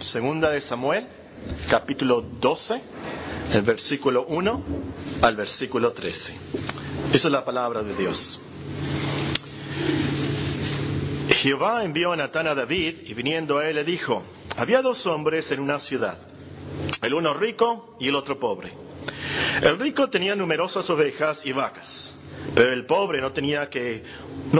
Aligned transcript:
Segunda 0.00 0.50
de 0.50 0.62
Samuel, 0.62 1.06
capítulo 1.68 2.22
12, 2.22 2.80
el 3.52 3.62
versículo 3.62 4.24
1 4.28 4.64
al 5.20 5.36
versículo 5.36 5.92
13. 5.92 6.34
Esa 7.12 7.28
es 7.28 7.32
la 7.32 7.44
palabra 7.44 7.82
de 7.82 7.94
Dios. 7.94 8.40
Jehová 11.28 11.84
envió 11.84 12.12
a 12.12 12.16
Natán 12.16 12.46
a 12.46 12.54
David 12.54 13.00
y 13.04 13.12
viniendo 13.12 13.58
a 13.58 13.68
él 13.68 13.76
le 13.76 13.84
dijo, 13.84 14.22
había 14.56 14.80
dos 14.80 15.06
hombres 15.06 15.50
en 15.52 15.60
una 15.60 15.78
ciudad, 15.80 16.16
el 17.02 17.12
uno 17.12 17.34
rico 17.34 17.96
y 18.00 18.08
el 18.08 18.14
otro 18.14 18.38
pobre. 18.38 18.72
El 19.60 19.78
rico 19.78 20.08
tenía 20.08 20.34
numerosas 20.34 20.88
ovejas 20.88 21.42
y 21.44 21.52
vacas, 21.52 22.16
pero 22.54 22.72
el 22.72 22.86
pobre 22.86 23.20
no 23.20 23.32
tenía, 23.32 23.68
que, 23.68 24.02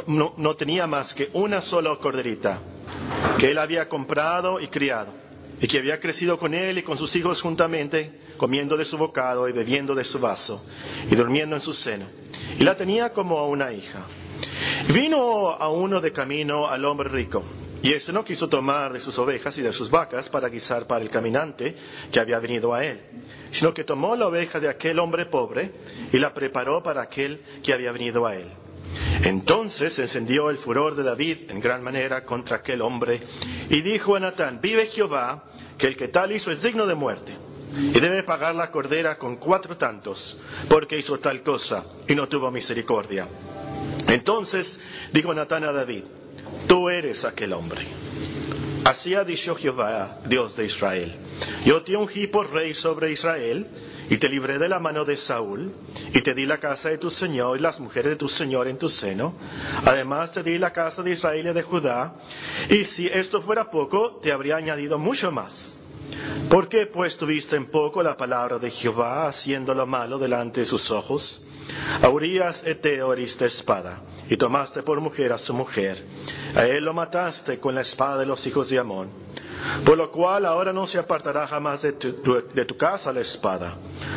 no, 0.06 0.34
no 0.36 0.54
tenía 0.54 0.86
más 0.86 1.14
que 1.14 1.30
una 1.32 1.62
sola 1.62 1.96
corderita 1.96 2.60
que 3.38 3.50
él 3.50 3.58
había 3.58 3.88
comprado 3.88 4.60
y 4.60 4.68
criado, 4.68 5.12
y 5.60 5.66
que 5.66 5.78
había 5.78 6.00
crecido 6.00 6.38
con 6.38 6.54
él 6.54 6.78
y 6.78 6.82
con 6.82 6.96
sus 6.96 7.14
hijos 7.16 7.40
juntamente, 7.42 8.20
comiendo 8.36 8.76
de 8.76 8.84
su 8.84 8.96
bocado 8.96 9.48
y 9.48 9.52
bebiendo 9.52 9.94
de 9.94 10.04
su 10.04 10.18
vaso, 10.18 10.64
y 11.10 11.14
durmiendo 11.14 11.56
en 11.56 11.62
su 11.62 11.74
seno. 11.74 12.06
Y 12.58 12.64
la 12.64 12.76
tenía 12.76 13.12
como 13.12 13.38
a 13.38 13.46
una 13.46 13.72
hija. 13.72 14.06
Vino 14.92 15.50
a 15.50 15.68
uno 15.68 16.00
de 16.00 16.12
camino 16.12 16.66
al 16.66 16.84
hombre 16.84 17.10
rico, 17.10 17.44
y 17.82 17.92
éste 17.92 18.12
no 18.12 18.24
quiso 18.24 18.48
tomar 18.48 18.92
de 18.92 19.00
sus 19.00 19.18
ovejas 19.18 19.56
y 19.58 19.62
de 19.62 19.72
sus 19.72 19.90
vacas 19.90 20.28
para 20.28 20.48
guisar 20.48 20.86
para 20.86 21.02
el 21.02 21.10
caminante 21.10 21.74
que 22.12 22.20
había 22.20 22.38
venido 22.38 22.74
a 22.74 22.84
él, 22.84 23.00
sino 23.50 23.72
que 23.72 23.84
tomó 23.84 24.16
la 24.16 24.28
oveja 24.28 24.60
de 24.60 24.68
aquel 24.68 24.98
hombre 24.98 25.26
pobre 25.26 25.72
y 26.12 26.18
la 26.18 26.34
preparó 26.34 26.82
para 26.82 27.02
aquel 27.02 27.40
que 27.62 27.72
había 27.72 27.92
venido 27.92 28.26
a 28.26 28.34
él. 28.34 28.48
Entonces 29.22 29.98
encendió 29.98 30.50
el 30.50 30.58
furor 30.58 30.96
de 30.96 31.02
David 31.02 31.50
en 31.50 31.60
gran 31.60 31.82
manera 31.82 32.24
contra 32.24 32.56
aquel 32.56 32.82
hombre 32.82 33.20
y 33.68 33.82
dijo 33.82 34.16
a 34.16 34.20
Natán, 34.20 34.60
vive 34.60 34.86
Jehová, 34.86 35.44
que 35.76 35.86
el 35.86 35.96
que 35.96 36.08
tal 36.08 36.32
hizo 36.32 36.50
es 36.50 36.62
digno 36.62 36.86
de 36.86 36.94
muerte 36.94 37.36
y 37.72 38.00
debe 38.00 38.22
pagar 38.24 38.54
la 38.54 38.70
cordera 38.70 39.16
con 39.16 39.36
cuatro 39.36 39.76
tantos, 39.76 40.38
porque 40.68 40.98
hizo 40.98 41.18
tal 41.18 41.42
cosa 41.42 41.84
y 42.08 42.14
no 42.14 42.28
tuvo 42.28 42.50
misericordia. 42.50 43.28
Entonces 44.08 44.78
dijo 45.12 45.32
Natán 45.32 45.64
a 45.64 45.72
David, 45.72 46.04
tú 46.66 46.88
eres 46.88 47.24
aquel 47.24 47.52
hombre. 47.52 47.86
Así 48.84 49.14
ha 49.14 49.24
dicho 49.24 49.54
Jehová, 49.56 50.20
Dios 50.26 50.56
de 50.56 50.64
Israel, 50.64 51.14
yo 51.64 51.82
te 51.82 51.96
ungí 51.96 52.26
por 52.26 52.50
rey 52.50 52.74
sobre 52.74 53.12
Israel, 53.12 53.66
y 54.10 54.18
te 54.18 54.28
libré 54.28 54.58
de 54.58 54.68
la 54.68 54.80
mano 54.80 55.04
de 55.04 55.16
Saúl, 55.16 55.72
y 56.12 56.20
te 56.20 56.34
di 56.34 56.44
la 56.44 56.58
casa 56.58 56.90
de 56.90 56.98
tu 56.98 57.10
Señor 57.10 57.56
y 57.56 57.62
las 57.62 57.78
mujeres 57.78 58.10
de 58.10 58.16
tu 58.16 58.28
Señor 58.28 58.66
en 58.66 58.76
tu 58.76 58.88
seno. 58.88 59.34
Además 59.84 60.32
te 60.32 60.42
di 60.42 60.58
la 60.58 60.72
casa 60.72 61.00
de 61.02 61.12
Israel 61.12 61.46
y 61.46 61.52
de 61.52 61.62
Judá, 61.62 62.14
y 62.68 62.82
si 62.84 63.06
esto 63.06 63.40
fuera 63.40 63.70
poco, 63.70 64.18
te 64.20 64.32
habría 64.32 64.56
añadido 64.56 64.98
mucho 64.98 65.30
más. 65.30 65.78
¿Por 66.50 66.68
qué 66.68 66.86
pues 66.86 67.16
tuviste 67.16 67.54
en 67.54 67.66
poco 67.66 68.02
la 68.02 68.16
palabra 68.16 68.58
de 68.58 68.70
Jehová, 68.70 69.28
haciendo 69.28 69.72
lo 69.74 69.86
malo 69.86 70.18
delante 70.18 70.60
de 70.60 70.66
sus 70.66 70.90
ojos? 70.90 71.46
A 72.02 72.08
Urias 72.08 72.66
eteo 72.66 73.12
heriste 73.12 73.44
espada, 73.44 74.00
y 74.28 74.36
tomaste 74.36 74.82
por 74.82 75.00
mujer 75.00 75.32
a 75.32 75.38
su 75.38 75.54
mujer. 75.54 76.04
A 76.56 76.64
él 76.64 76.84
lo 76.84 76.92
mataste 76.92 77.60
con 77.60 77.76
la 77.76 77.82
espada 77.82 78.18
de 78.18 78.26
los 78.26 78.44
hijos 78.44 78.68
de 78.70 78.80
Amón. 78.80 79.08
Por 79.84 79.96
lo 79.96 80.10
cual 80.10 80.46
ahora 80.46 80.72
no 80.72 80.86
se 80.86 80.98
apartará 80.98 81.46
jamás 81.46 81.82
de 81.82 81.92
tu, 81.92 82.76
casa 82.76 83.12
la 83.12 83.20
espada. 83.20 83.76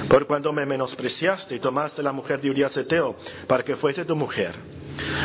Por 0.10 0.28
cuando 0.28 0.54
me 0.54 0.66
menospreciaste 0.66 1.56
y 1.56 1.60
tomaste 1.60 2.04
la 2.04 2.12
mujer 2.12 2.42
de 2.42 2.50
Urias 2.50 2.76
eteo, 2.78 3.16
para 3.48 3.64
que 3.64 3.76
fuese 3.76 4.06
tu 4.06 4.16
mujer. 4.16 4.54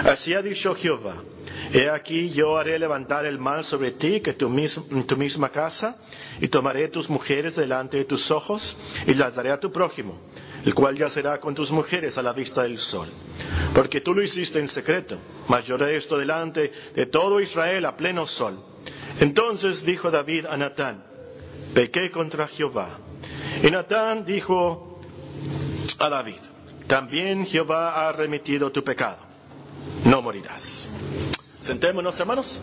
Así 0.05 0.35
ha 0.35 0.43
dicho 0.43 0.75
Jehová. 0.75 1.17
He 1.73 1.89
aquí 1.91 2.31
yo 2.31 2.57
haré 2.57 2.79
levantar 2.79 3.27
el 3.27 3.39
mal 3.39 3.65
sobre 3.65 3.93
ti 3.93 4.21
que 4.21 4.35
tu, 4.35 4.49
misma 4.49 5.51
casa, 5.51 5.99
y 6.41 6.49
tomaré 6.49 6.89
tus 6.89 7.11
mujeres 7.11 7.57
delante 7.57 7.99
de 7.99 8.05
tus 8.05 8.31
ojos, 8.31 8.79
y 9.07 9.15
las 9.15 9.35
daré 9.35 9.51
a 9.51 9.61
tu 9.61 9.71
prójimo 9.71 10.19
el 10.65 10.75
cual 10.75 10.97
yacerá 10.97 11.39
con 11.39 11.55
tus 11.55 11.71
mujeres 11.71 12.19
a 12.19 12.23
la 12.23 12.33
vista 12.33 12.63
del 12.65 12.79
sol. 12.79 13.09
Porque 13.75 14.01
tú 14.01 14.13
lo 14.13 14.23
hiciste 14.23 14.59
en 14.59 14.69
secreto, 14.69 15.17
mas 15.47 15.65
yo 15.67 15.77
haré 15.77 15.97
esto 15.97 16.19
delante 16.19 16.73
de 16.95 17.07
todo 17.07 17.41
Israel 17.41 17.87
a 17.87 17.97
pleno 17.97 18.27
sol. 18.27 18.59
Entonces 19.21 19.85
dijo 19.85 20.11
David 20.11 20.47
a 20.47 20.57
Natán, 20.57 21.03
pequé 21.75 22.11
contra 22.11 22.47
Jehová. 22.49 22.99
Y 23.63 23.71
Natán 23.71 24.25
dijo 24.25 25.01
a 25.99 26.09
David, 26.09 26.39
también 26.87 27.47
Jehová 27.47 28.09
ha 28.09 28.13
remitido 28.13 28.71
tu 28.71 28.83
pecado, 28.85 29.19
no 30.05 30.23
morirás. 30.23 30.89
Sentémonos, 31.63 32.19
hermanos. 32.19 32.63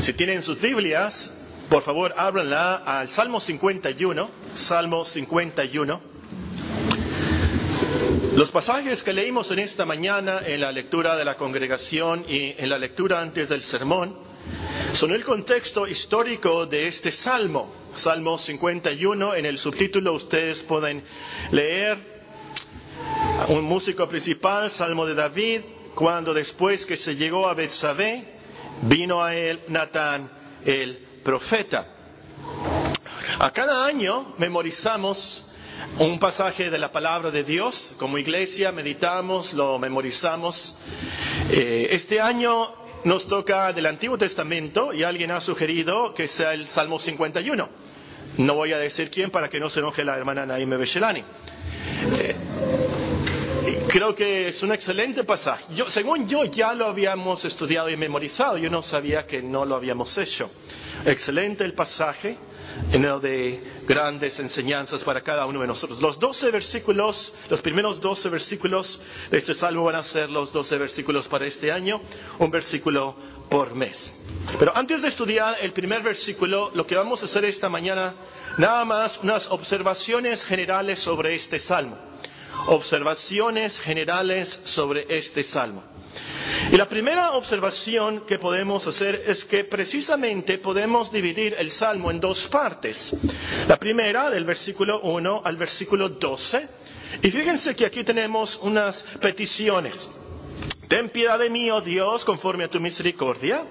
Si 0.00 0.12
tienen 0.12 0.42
sus 0.42 0.60
Biblias, 0.60 1.32
por 1.70 1.82
favor, 1.82 2.14
ábranla 2.16 2.74
al 2.74 3.08
Salmo 3.08 3.40
51, 3.40 4.30
Salmo 4.54 5.04
51. 5.04 6.13
Los 8.34 8.50
pasajes 8.50 9.04
que 9.04 9.12
leímos 9.12 9.48
en 9.52 9.60
esta 9.60 9.84
mañana 9.84 10.40
en 10.44 10.60
la 10.60 10.72
lectura 10.72 11.14
de 11.14 11.24
la 11.24 11.36
congregación 11.36 12.24
y 12.28 12.52
en 12.58 12.68
la 12.68 12.78
lectura 12.78 13.20
antes 13.20 13.48
del 13.48 13.62
sermón 13.62 14.18
son 14.92 15.12
el 15.12 15.24
contexto 15.24 15.86
histórico 15.86 16.66
de 16.66 16.88
este 16.88 17.12
salmo, 17.12 17.72
Salmo 17.94 18.36
51. 18.36 19.36
En 19.36 19.46
el 19.46 19.56
subtítulo 19.58 20.14
ustedes 20.14 20.60
pueden 20.64 21.04
leer 21.52 21.96
un 23.50 23.62
músico 23.62 24.08
principal, 24.08 24.72
Salmo 24.72 25.06
de 25.06 25.14
David, 25.14 25.60
cuando 25.94 26.34
después 26.34 26.84
que 26.84 26.96
se 26.96 27.14
llegó 27.14 27.46
a 27.46 27.54
Betsabé, 27.54 28.34
vino 28.82 29.22
a 29.22 29.32
él 29.36 29.60
Natán 29.68 30.28
el 30.64 31.06
profeta. 31.22 31.86
A 33.38 33.52
cada 33.52 33.86
año 33.86 34.34
memorizamos 34.38 35.53
un 35.98 36.18
pasaje 36.18 36.70
de 36.70 36.78
la 36.78 36.90
palabra 36.90 37.30
de 37.30 37.44
Dios. 37.44 37.94
Como 37.98 38.18
iglesia 38.18 38.72
meditamos, 38.72 39.52
lo 39.52 39.78
memorizamos. 39.78 40.76
Eh, 41.50 41.88
este 41.90 42.20
año 42.20 42.84
nos 43.04 43.26
toca 43.26 43.72
del 43.72 43.86
Antiguo 43.86 44.16
Testamento 44.16 44.92
y 44.92 45.02
alguien 45.02 45.30
ha 45.30 45.40
sugerido 45.40 46.14
que 46.14 46.26
sea 46.26 46.54
el 46.54 46.66
Salmo 46.68 46.98
51. 46.98 47.68
No 48.38 48.54
voy 48.54 48.72
a 48.72 48.78
decir 48.78 49.10
quién 49.10 49.30
para 49.30 49.48
que 49.48 49.60
no 49.60 49.68
se 49.68 49.80
enoje 49.80 50.04
la 50.04 50.16
hermana 50.16 50.44
Naime 50.44 50.76
Beshelani. 50.76 51.22
Eh, 52.18 52.36
creo 53.88 54.14
que 54.14 54.48
es 54.48 54.62
un 54.62 54.72
excelente 54.72 55.22
pasaje. 55.22 55.64
Yo, 55.74 55.88
según 55.88 56.28
yo 56.28 56.44
ya 56.44 56.72
lo 56.72 56.86
habíamos 56.86 57.44
estudiado 57.44 57.88
y 57.90 57.96
memorizado, 57.96 58.58
yo 58.58 58.70
no 58.70 58.82
sabía 58.82 59.26
que 59.26 59.40
no 59.42 59.64
lo 59.64 59.76
habíamos 59.76 60.16
hecho. 60.18 60.50
Excelente 61.04 61.64
el 61.64 61.74
pasaje, 61.74 62.36
lleno 62.90 63.20
de 63.20 63.82
grandes 63.86 64.38
enseñanzas 64.38 65.02
para 65.04 65.22
cada 65.22 65.46
uno 65.46 65.60
de 65.60 65.66
nosotros. 65.66 66.00
Los 66.00 66.18
doce 66.18 66.50
versículos, 66.50 67.34
los 67.48 67.60
primeros 67.60 68.00
doce 68.00 68.28
versículos 68.28 69.00
de 69.30 69.38
este 69.38 69.54
salmo 69.54 69.84
van 69.84 69.96
a 69.96 70.02
ser 70.02 70.30
los 70.30 70.52
doce 70.52 70.76
versículos 70.76 71.28
para 71.28 71.46
este 71.46 71.70
año, 71.70 72.00
un 72.38 72.50
versículo 72.50 73.16
por 73.50 73.74
mes. 73.74 74.14
Pero 74.58 74.76
antes 74.76 75.02
de 75.02 75.08
estudiar 75.08 75.56
el 75.60 75.72
primer 75.72 76.02
versículo, 76.02 76.70
lo 76.74 76.86
que 76.86 76.96
vamos 76.96 77.22
a 77.22 77.26
hacer 77.26 77.44
esta 77.44 77.68
mañana, 77.68 78.14
nada 78.58 78.84
más 78.84 79.18
unas 79.22 79.50
observaciones 79.50 80.44
generales 80.44 80.98
sobre 80.98 81.34
este 81.34 81.58
salmo. 81.58 82.13
Observaciones 82.66 83.78
generales 83.80 84.60
sobre 84.64 85.06
este 85.08 85.42
salmo. 85.42 85.82
Y 86.70 86.76
la 86.76 86.88
primera 86.88 87.32
observación 87.32 88.24
que 88.26 88.38
podemos 88.38 88.86
hacer 88.86 89.24
es 89.26 89.44
que 89.44 89.64
precisamente 89.64 90.58
podemos 90.58 91.10
dividir 91.12 91.54
el 91.58 91.70
Salmo 91.70 92.10
en 92.10 92.20
dos 92.20 92.46
partes. 92.48 93.14
La 93.68 93.76
primera, 93.76 94.30
del 94.30 94.44
versículo 94.44 95.00
1 95.00 95.42
al 95.44 95.56
versículo 95.56 96.08
12. 96.08 96.68
Y 97.22 97.30
fíjense 97.30 97.74
que 97.74 97.86
aquí 97.86 98.04
tenemos 98.04 98.58
unas 98.62 99.02
peticiones. 99.20 100.08
Ten 100.88 101.08
piedad 101.10 101.38
de 101.38 101.50
mí, 101.50 101.70
oh 101.70 101.80
Dios, 101.80 102.24
conforme 102.24 102.64
a 102.64 102.68
tu 102.68 102.80
misericordia. 102.80 103.64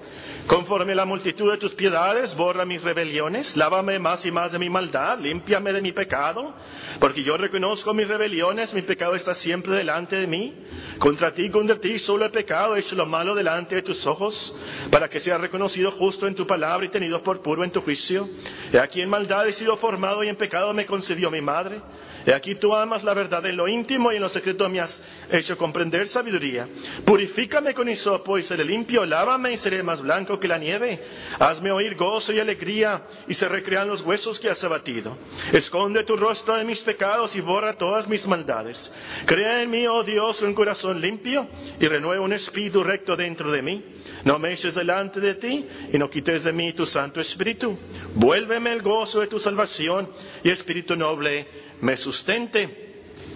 Conforme 0.46 0.92
a 0.92 0.96
la 0.96 1.04
multitud 1.06 1.50
de 1.50 1.56
tus 1.56 1.72
piedades, 1.72 2.34
borra 2.36 2.66
mis 2.66 2.82
rebeliones, 2.82 3.56
lávame 3.56 3.98
más 3.98 4.26
y 4.26 4.30
más 4.30 4.52
de 4.52 4.58
mi 4.58 4.68
maldad, 4.68 5.18
límpiame 5.18 5.72
de 5.72 5.80
mi 5.80 5.92
pecado, 5.92 6.54
porque 7.00 7.24
yo 7.24 7.38
reconozco 7.38 7.94
mis 7.94 8.06
rebeliones, 8.06 8.74
mi 8.74 8.82
pecado 8.82 9.14
está 9.14 9.34
siempre 9.34 9.74
delante 9.74 10.16
de 10.16 10.26
mí. 10.26 10.54
Contra 10.98 11.32
ti, 11.32 11.48
contra 11.48 11.80
ti 11.80 11.98
solo 11.98 12.26
he 12.26 12.30
pecado, 12.30 12.76
he 12.76 12.80
hecho 12.80 12.94
lo 12.94 13.06
malo 13.06 13.34
delante 13.34 13.76
de 13.76 13.82
tus 13.82 14.06
ojos, 14.06 14.54
para 14.90 15.08
que 15.08 15.20
sea 15.20 15.38
reconocido 15.38 15.92
justo 15.92 16.26
en 16.26 16.34
tu 16.34 16.46
palabra 16.46 16.84
y 16.84 16.90
tenido 16.90 17.22
por 17.22 17.40
puro 17.40 17.64
en 17.64 17.70
tu 17.70 17.80
juicio. 17.80 18.28
He 18.70 18.78
aquí 18.78 19.00
en 19.00 19.08
maldad 19.08 19.48
he 19.48 19.54
sido 19.54 19.78
formado 19.78 20.22
y 20.24 20.28
en 20.28 20.36
pecado 20.36 20.74
me 20.74 20.84
concedió 20.84 21.30
mi 21.30 21.40
madre. 21.40 21.80
De 22.24 22.34
aquí 22.34 22.54
tú 22.54 22.74
amas 22.74 23.04
la 23.04 23.14
verdad 23.14 23.44
en 23.46 23.56
lo 23.56 23.68
íntimo 23.68 24.12
y 24.12 24.16
en 24.16 24.22
lo 24.22 24.28
secreto 24.28 24.68
me 24.68 24.80
has 24.80 25.00
hecho 25.30 25.56
comprender 25.58 26.08
sabiduría. 26.08 26.66
Purifícame 27.04 27.74
con 27.74 27.88
hisopo 27.88 28.38
y 28.38 28.42
seré 28.42 28.64
limpio, 28.64 29.04
lávame 29.04 29.52
y 29.52 29.56
seré 29.58 29.82
más 29.82 30.00
blanco 30.00 30.38
que 30.38 30.48
la 30.48 30.58
nieve. 30.58 31.00
Hazme 31.38 31.70
oír 31.70 31.96
gozo 31.96 32.32
y 32.32 32.40
alegría 32.40 33.02
y 33.28 33.34
se 33.34 33.48
recrean 33.48 33.88
los 33.88 34.02
huesos 34.02 34.40
que 34.40 34.48
has 34.48 34.62
abatido. 34.64 35.16
Esconde 35.52 36.04
tu 36.04 36.16
rostro 36.16 36.54
de 36.56 36.64
mis 36.64 36.80
pecados 36.82 37.34
y 37.36 37.40
borra 37.40 37.76
todas 37.76 38.08
mis 38.08 38.26
maldades. 38.26 38.90
Crea 39.26 39.62
en 39.62 39.70
mí, 39.70 39.86
oh 39.86 40.02
Dios, 40.02 40.40
un 40.42 40.54
corazón 40.54 41.00
limpio 41.00 41.46
y 41.78 41.86
renueva 41.86 42.24
un 42.24 42.32
espíritu 42.32 42.82
recto 42.82 43.16
dentro 43.16 43.50
de 43.50 43.62
mí. 43.62 43.84
No 44.24 44.38
me 44.38 44.52
eches 44.52 44.74
delante 44.74 45.20
de 45.20 45.34
ti 45.34 45.66
y 45.92 45.98
no 45.98 46.08
quites 46.08 46.42
de 46.44 46.52
mí 46.52 46.72
tu 46.72 46.86
Santo 46.86 47.20
Espíritu. 47.20 47.78
Vuélveme 48.14 48.72
el 48.72 48.82
gozo 48.82 49.20
de 49.20 49.26
tu 49.26 49.38
salvación 49.38 50.08
y 50.42 50.50
espíritu 50.50 50.96
noble 50.96 51.63
me 51.84 51.98
sustente. 51.98 52.94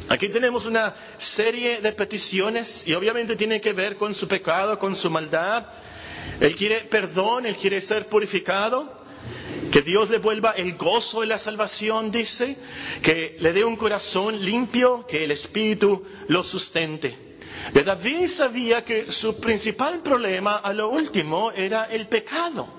Aquí 0.09 0.31
tenemos 0.31 0.65
una 0.65 0.95
serie 1.19 1.83
de 1.83 1.93
peticiones 1.93 2.83
y 2.87 2.95
obviamente 2.95 3.37
tiene 3.37 3.61
que 3.61 3.75
ver 3.75 3.97
con 3.97 4.15
su 4.15 4.27
pecado, 4.27 4.79
con 4.79 4.97
su 4.97 5.11
maldad. 5.11 5.67
Él 6.41 6.57
quiere 6.57 6.85
perdón, 6.85 7.45
él 7.45 7.57
quiere 7.57 7.83
ser 7.83 8.07
purificado. 8.07 8.97
Que 9.71 9.83
Dios 9.83 10.09
le 10.09 10.17
vuelva 10.17 10.53
el 10.53 10.77
gozo 10.77 11.21
de 11.21 11.27
la 11.27 11.37
salvación, 11.37 12.11
dice. 12.11 12.57
Que 13.03 13.37
le 13.39 13.53
dé 13.53 13.65
un 13.65 13.77
corazón 13.77 14.43
limpio, 14.43 15.07
que 15.07 15.25
el 15.25 15.33
Espíritu 15.33 16.03
lo 16.29 16.43
sustente. 16.43 17.19
David 17.75 18.29
sabía 18.29 18.83
que 18.83 19.13
su 19.13 19.39
principal 19.39 20.01
problema 20.01 20.57
a 20.57 20.73
lo 20.73 20.89
último 20.89 21.53
era 21.53 21.85
el 21.85 22.09
pecado. 22.09 22.78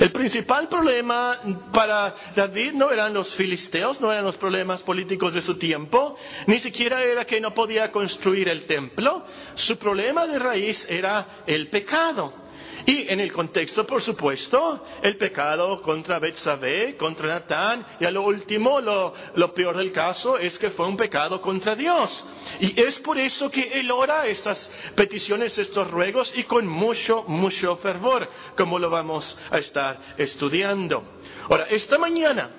El 0.00 0.10
principal 0.10 0.68
problema 0.68 1.40
para 1.72 2.14
David 2.34 2.72
no 2.72 2.90
eran 2.90 3.14
los 3.14 3.34
filisteos, 3.34 4.00
no 4.00 4.10
eran 4.10 4.24
los 4.24 4.36
problemas 4.36 4.82
políticos 4.82 5.34
de 5.34 5.40
su 5.40 5.56
tiempo, 5.56 6.16
ni 6.46 6.58
siquiera 6.58 7.02
era 7.02 7.24
que 7.24 7.40
no 7.40 7.54
podía 7.54 7.90
construir 7.92 8.48
el 8.48 8.66
templo. 8.66 9.24
Su 9.54 9.78
problema 9.78 10.26
de 10.26 10.38
raíz 10.38 10.86
era 10.90 11.42
el 11.46 11.68
pecado. 11.68 12.43
Y 12.86 13.10
en 13.10 13.20
el 13.20 13.32
contexto, 13.32 13.86
por 13.86 14.02
supuesto, 14.02 14.84
el 15.02 15.16
pecado 15.16 15.80
contra 15.80 16.18
Betsabé, 16.18 16.96
contra 16.96 17.28
Natán, 17.28 17.86
y 17.98 18.04
a 18.04 18.10
lo 18.10 18.22
último, 18.22 18.80
lo, 18.80 19.14
lo, 19.36 19.54
peor 19.54 19.76
del 19.78 19.90
caso 19.90 20.36
es 20.36 20.58
que 20.58 20.70
fue 20.70 20.86
un 20.86 20.96
pecado 20.96 21.40
contra 21.40 21.74
Dios. 21.74 22.24
Y 22.60 22.78
es 22.78 22.98
por 22.98 23.18
eso 23.18 23.50
que 23.50 23.80
él 23.80 23.90
ora 23.90 24.26
estas 24.26 24.70
peticiones, 24.94 25.56
estos 25.56 25.90
ruegos, 25.90 26.30
y 26.36 26.42
con 26.44 26.66
mucho, 26.66 27.24
mucho 27.26 27.76
fervor, 27.76 28.28
como 28.56 28.78
lo 28.78 28.90
vamos 28.90 29.38
a 29.50 29.58
estar 29.58 29.98
estudiando. 30.18 31.04
Ahora, 31.48 31.66
esta 31.70 31.96
mañana, 31.96 32.50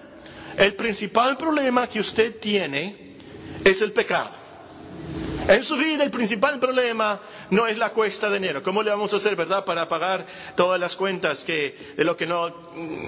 el 0.57 0.73
principal 0.75 1.37
problema 1.37 1.87
que 1.87 1.99
usted 1.99 2.39
tiene 2.39 3.17
es 3.63 3.79
el 3.81 3.91
pecado. 3.91 4.45
En 5.47 5.63
su 5.63 5.77
vida 5.77 6.03
el 6.03 6.09
principal 6.09 6.59
problema 6.59 7.19
no 7.49 7.67
es 7.67 7.77
la 7.77 7.89
cuesta 7.89 8.29
de 8.29 8.37
enero. 8.37 8.63
¿Cómo 8.63 8.83
le 8.83 8.89
vamos 8.89 9.13
a 9.13 9.17
hacer, 9.17 9.35
verdad, 9.35 9.65
para 9.65 9.87
pagar 9.87 10.25
todas 10.55 10.79
las 10.79 10.95
cuentas 10.95 11.43
que 11.43 11.93
de 11.95 12.03
lo 12.03 12.15
que 12.15 12.25
no 12.25 12.53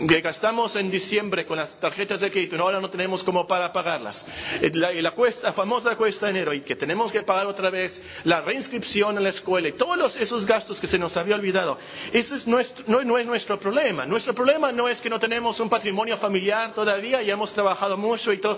gastamos 0.04 0.76
en 0.76 0.92
diciembre 0.92 1.46
con 1.46 1.58
las 1.58 1.80
tarjetas 1.80 2.20
de 2.20 2.32
crédito, 2.32 2.62
ahora 2.62 2.80
no 2.80 2.90
tenemos 2.90 3.24
como 3.24 3.48
para 3.48 3.72
pagarlas? 3.72 4.26
Eh, 4.62 4.72
la, 4.74 4.92
la, 4.94 5.12
cuesta, 5.12 5.54
famosa 5.54 5.96
cuesta 5.96 6.28
de 6.28 6.32
enero 6.32 6.54
y 6.54 6.62
que 6.62 6.76
tenemos 6.76 7.12
que 7.12 7.22
pagar 7.22 7.48
otra 7.48 7.70
vez 7.70 8.02
la 8.24 8.42
reinscripción 8.42 9.18
en 9.18 9.24
la 9.24 9.30
escuela 9.30 9.70
y 9.70 9.74
todos 9.74 10.18
esos 10.18 10.46
gastos 10.46 10.80
que 10.80 10.88
se 10.88 11.00
nos 11.00 11.16
había 11.18 11.36
olvidado. 11.36 11.78
Ese 12.14 12.36
es 12.36 12.48
nuestro, 12.48 12.84
no, 12.88 13.04
no 13.04 13.18
es 13.18 13.26
nuestro 13.26 13.60
problema. 13.60 14.06
Nuestro 14.06 14.34
problema 14.34 14.72
no 14.72 14.88
es 14.88 15.02
que 15.02 15.10
no 15.10 15.20
tenemos 15.20 15.60
un 15.60 15.70
patrimonio 15.70 16.18
familiar 16.18 16.74
todavía 16.74 17.22
y 17.22 17.32
hemos 17.32 17.52
trabajado 17.54 17.98
mucho 17.98 18.34
y 18.34 18.40
todo. 18.40 18.58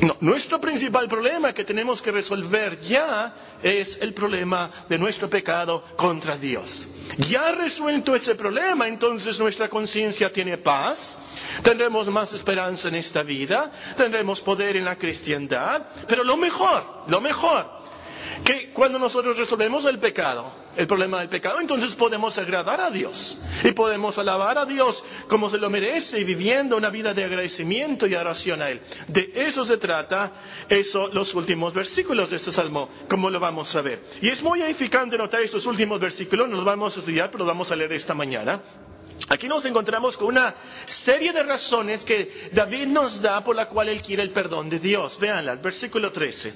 No, 0.00 0.16
nuestro 0.20 0.60
principal 0.60 1.08
problema 1.08 1.52
que 1.52 1.64
tenemos 1.64 2.02
que 2.02 2.10
resolver 2.10 2.80
ya 2.80 3.34
es 3.62 3.98
el 4.00 4.12
problema 4.14 4.70
de 4.88 4.98
nuestro 4.98 5.28
pecado 5.28 5.84
contra 5.96 6.36
Dios. 6.36 6.88
Ya 7.28 7.52
resuelto 7.52 8.14
ese 8.14 8.34
problema, 8.34 8.88
entonces 8.88 9.38
nuestra 9.38 9.68
conciencia 9.68 10.32
tiene 10.32 10.58
paz, 10.58 11.18
tendremos 11.62 12.08
más 12.08 12.32
esperanza 12.32 12.88
en 12.88 12.96
esta 12.96 13.22
vida, 13.22 13.70
tendremos 13.96 14.40
poder 14.40 14.76
en 14.76 14.84
la 14.84 14.96
cristiandad, 14.96 15.82
pero 16.08 16.24
lo 16.24 16.36
mejor, 16.36 17.04
lo 17.08 17.20
mejor 17.20 17.82
que 18.44 18.72
cuando 18.72 18.98
nosotros 18.98 19.36
resolvemos 19.36 19.84
el 19.84 19.98
pecado, 19.98 20.61
el 20.76 20.86
problema 20.86 21.20
del 21.20 21.28
pecado, 21.28 21.60
entonces 21.60 21.94
podemos 21.94 22.36
agradar 22.38 22.80
a 22.80 22.90
Dios 22.90 23.40
y 23.62 23.72
podemos 23.72 24.18
alabar 24.18 24.58
a 24.58 24.64
Dios 24.64 25.02
como 25.28 25.50
se 25.50 25.58
lo 25.58 25.68
merece 25.70 26.20
y 26.20 26.24
viviendo 26.24 26.76
una 26.76 26.90
vida 26.90 27.12
de 27.12 27.24
agradecimiento 27.24 28.06
y 28.06 28.14
oración 28.14 28.62
a 28.62 28.70
Él. 28.70 28.80
De 29.08 29.32
eso 29.34 29.64
se 29.64 29.76
trata 29.76 30.32
eso, 30.68 31.08
los 31.12 31.34
últimos 31.34 31.74
versículos 31.74 32.30
de 32.30 32.36
este 32.36 32.52
salmo, 32.52 32.88
como 33.08 33.30
lo 33.30 33.40
vamos 33.40 33.74
a 33.76 33.82
ver. 33.82 34.02
Y 34.20 34.28
es 34.28 34.42
muy 34.42 34.62
edificante 34.62 35.16
notar 35.16 35.40
estos 35.42 35.66
últimos 35.66 36.00
versículos, 36.00 36.48
no 36.48 36.56
los 36.56 36.64
vamos 36.64 36.96
a 36.96 37.00
estudiar, 37.00 37.30
pero 37.30 37.44
los 37.44 37.48
vamos 37.48 37.70
a 37.70 37.76
leer 37.76 37.92
esta 37.92 38.14
mañana. 38.14 38.60
Aquí 39.28 39.48
nos 39.48 39.64
encontramos 39.64 40.16
con 40.16 40.28
una 40.28 40.54
serie 40.86 41.32
de 41.32 41.42
razones 41.42 42.04
que 42.04 42.50
David 42.52 42.86
nos 42.88 43.20
da 43.20 43.42
por 43.42 43.54
la 43.54 43.68
cual 43.68 43.88
él 43.88 44.02
quiere 44.02 44.22
el 44.22 44.30
perdón 44.30 44.68
de 44.68 44.78
Dios. 44.78 45.18
Veanlas, 45.18 45.62
versículo 45.62 46.10
13. 46.10 46.52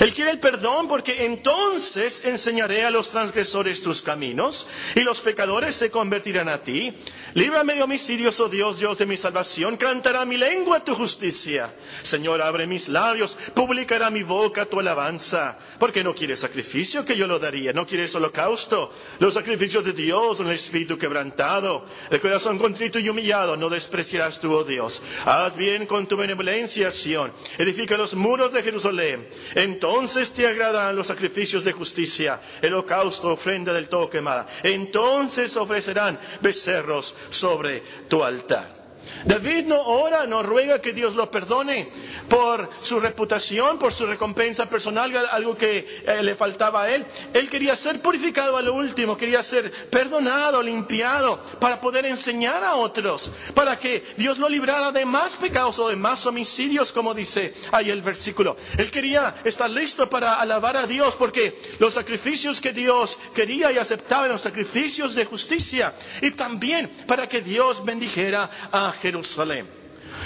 Él 0.00 0.14
quiere 0.14 0.30
el 0.30 0.40
perdón 0.40 0.88
porque 0.88 1.24
entonces 1.24 2.20
enseñaré 2.24 2.84
a 2.84 2.90
los 2.90 3.10
transgresores 3.10 3.82
tus 3.82 4.02
caminos 4.02 4.66
y 4.94 5.00
los 5.00 5.20
pecadores 5.20 5.74
se 5.74 5.90
convertirán 5.90 6.48
a 6.48 6.62
ti. 6.62 6.92
Líbrame 7.34 7.74
de 7.74 7.82
homicidios, 7.82 8.38
oh 8.40 8.48
Dios, 8.48 8.78
Dios 8.78 8.96
de 8.98 9.06
mi 9.06 9.16
salvación. 9.16 9.76
Cantará 9.76 10.24
mi 10.24 10.36
lengua 10.36 10.82
tu 10.82 10.94
justicia. 10.94 11.74
Señor, 12.02 12.40
abre 12.40 12.66
mis 12.66 12.88
labios, 12.88 13.36
publicará 13.54 14.10
mi 14.10 14.22
boca 14.22 14.66
tu 14.66 14.80
alabanza. 14.80 15.58
Porque 15.78 16.02
no 16.02 16.14
quieres 16.14 16.40
sacrificio 16.40 17.04
que 17.04 17.16
yo 17.16 17.26
lo 17.26 17.38
daría, 17.38 17.72
no 17.72 17.86
quieres 17.86 18.14
holocausto. 18.14 18.92
Los 19.18 19.34
sacrificios 19.34 19.84
de 19.84 19.92
Dios, 19.92 20.40
un 20.40 20.50
espíritu 20.50 20.96
quebrantado 20.96 21.89
el 22.10 22.20
corazón 22.20 22.58
contrito 22.58 22.98
y 22.98 23.08
humillado 23.08 23.56
no 23.56 23.68
despreciarás 23.68 24.40
tú, 24.40 24.52
oh 24.52 24.64
Dios. 24.64 25.02
Haz 25.24 25.56
bien 25.56 25.86
con 25.86 26.06
tu 26.06 26.16
benevolencia, 26.16 26.90
Sion. 26.90 27.32
Edifica 27.58 27.96
los 27.96 28.14
muros 28.14 28.52
de 28.52 28.62
Jerusalén. 28.62 29.28
Entonces 29.54 30.32
te 30.32 30.46
agradarán 30.46 30.96
los 30.96 31.06
sacrificios 31.06 31.64
de 31.64 31.72
justicia, 31.72 32.40
el 32.60 32.72
holocausto, 32.72 33.28
ofrenda 33.28 33.72
del 33.72 33.88
todo 33.88 34.08
quemada. 34.08 34.46
Entonces 34.62 35.56
ofrecerán 35.56 36.18
becerros 36.40 37.14
sobre 37.30 37.82
tu 38.08 38.22
altar. 38.22 38.79
David 39.24 39.66
no 39.66 39.80
ora, 39.82 40.26
no 40.26 40.42
ruega 40.42 40.80
que 40.80 40.92
Dios 40.92 41.14
lo 41.14 41.30
perdone 41.30 41.88
por 42.28 42.70
su 42.80 43.00
reputación, 43.00 43.78
por 43.78 43.92
su 43.92 44.06
recompensa 44.06 44.66
personal, 44.66 45.14
algo 45.30 45.56
que 45.56 46.02
eh, 46.06 46.22
le 46.22 46.36
faltaba 46.36 46.82
a 46.82 46.90
él. 46.90 47.04
Él 47.32 47.50
quería 47.50 47.76
ser 47.76 48.00
purificado 48.00 48.56
a 48.56 48.62
lo 48.62 48.74
último, 48.74 49.16
quería 49.16 49.42
ser 49.42 49.88
perdonado, 49.90 50.62
limpiado, 50.62 51.40
para 51.60 51.80
poder 51.80 52.06
enseñar 52.06 52.64
a 52.64 52.76
otros, 52.76 53.30
para 53.54 53.78
que 53.78 54.14
Dios 54.16 54.38
lo 54.38 54.48
librara 54.48 54.92
de 54.92 55.04
más 55.04 55.36
pecados 55.36 55.78
o 55.78 55.88
de 55.88 55.96
más 55.96 56.24
homicidios, 56.26 56.92
como 56.92 57.14
dice 57.14 57.54
ahí 57.72 57.90
el 57.90 58.02
versículo. 58.02 58.56
Él 58.76 58.90
quería 58.90 59.36
estar 59.44 59.68
listo 59.68 60.08
para 60.08 60.34
alabar 60.34 60.76
a 60.76 60.86
Dios, 60.86 61.14
porque 61.16 61.58
los 61.78 61.94
sacrificios 61.94 62.60
que 62.60 62.72
Dios 62.72 63.18
quería 63.34 63.72
y 63.72 63.78
aceptaba 63.78 64.26
eran 64.26 64.38
sacrificios 64.38 65.14
de 65.14 65.24
justicia, 65.24 65.94
y 66.22 66.30
también 66.32 67.04
para 67.06 67.28
que 67.28 67.40
Dios 67.40 67.84
bendijera 67.84 68.50
a 68.72 68.89
Jerusalén. 68.92 69.80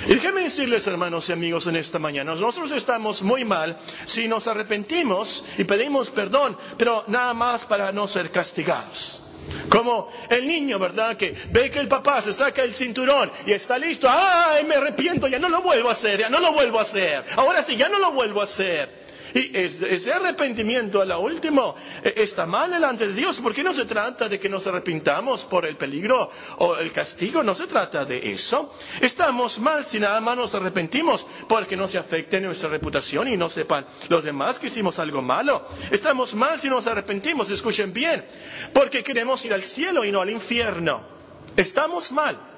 Y 0.06 0.14
déjenme 0.14 0.44
decirles, 0.44 0.86
hermanos 0.86 1.28
y 1.28 1.32
amigos, 1.32 1.66
en 1.66 1.76
esta 1.76 1.98
mañana, 1.98 2.34
nosotros 2.34 2.72
estamos 2.72 3.22
muy 3.22 3.44
mal 3.44 3.78
si 4.06 4.28
nos 4.28 4.46
arrepentimos 4.46 5.44
y 5.56 5.64
pedimos 5.64 6.10
perdón, 6.10 6.56
pero 6.76 7.04
nada 7.06 7.32
más 7.34 7.64
para 7.64 7.92
no 7.92 8.06
ser 8.06 8.30
castigados. 8.30 9.20
Como 9.68 10.08
el 10.30 10.46
niño, 10.46 10.78
¿verdad? 10.78 11.16
Que 11.16 11.34
ve 11.50 11.70
que 11.70 11.78
el 11.78 11.88
papá 11.88 12.22
se 12.22 12.32
saca 12.32 12.62
el 12.62 12.74
cinturón 12.74 13.30
y 13.46 13.52
está 13.52 13.78
listo. 13.78 14.08
¡Ay, 14.08 14.64
me 14.64 14.76
arrepiento! 14.76 15.28
Ya 15.28 15.38
no 15.38 15.48
lo 15.48 15.60
vuelvo 15.62 15.90
a 15.90 15.92
hacer, 15.92 16.18
ya 16.18 16.28
no 16.28 16.40
lo 16.40 16.52
vuelvo 16.52 16.78
a 16.78 16.82
hacer. 16.82 17.24
Ahora 17.36 17.62
sí, 17.62 17.76
ya 17.76 17.88
no 17.88 17.98
lo 17.98 18.12
vuelvo 18.12 18.40
a 18.40 18.44
hacer. 18.44 19.03
Y 19.34 19.50
ese 19.56 20.12
arrepentimiento 20.12 21.02
a 21.02 21.04
la 21.04 21.18
última 21.18 21.74
eh, 22.04 22.14
está 22.16 22.46
mal 22.46 22.70
delante 22.70 23.08
de 23.08 23.14
Dios, 23.14 23.40
porque 23.40 23.64
no 23.64 23.72
se 23.72 23.84
trata 23.84 24.28
de 24.28 24.38
que 24.38 24.48
nos 24.48 24.64
arrepintamos 24.66 25.44
por 25.46 25.66
el 25.66 25.76
peligro 25.76 26.30
o 26.58 26.76
el 26.76 26.92
castigo, 26.92 27.42
no 27.42 27.54
se 27.54 27.66
trata 27.66 28.04
de 28.04 28.30
eso. 28.30 28.72
Estamos 29.00 29.58
mal 29.58 29.86
si 29.86 29.98
nada 29.98 30.20
más 30.20 30.36
nos 30.36 30.54
arrepentimos 30.54 31.26
porque 31.48 31.76
no 31.76 31.88
se 31.88 31.98
afecte 31.98 32.40
nuestra 32.40 32.68
reputación 32.68 33.26
y 33.26 33.36
no 33.36 33.50
sepan 33.50 33.84
los 34.08 34.22
demás 34.22 34.60
que 34.60 34.68
hicimos 34.68 35.00
algo 35.00 35.20
malo. 35.20 35.66
Estamos 35.90 36.32
mal 36.34 36.60
si 36.60 36.68
nos 36.68 36.86
arrepentimos, 36.86 37.50
escuchen 37.50 37.92
bien, 37.92 38.24
porque 38.72 39.02
queremos 39.02 39.44
ir 39.44 39.52
al 39.52 39.62
cielo 39.62 40.04
y 40.04 40.12
no 40.12 40.20
al 40.20 40.30
infierno. 40.30 41.02
Estamos 41.56 42.12
mal. 42.12 42.53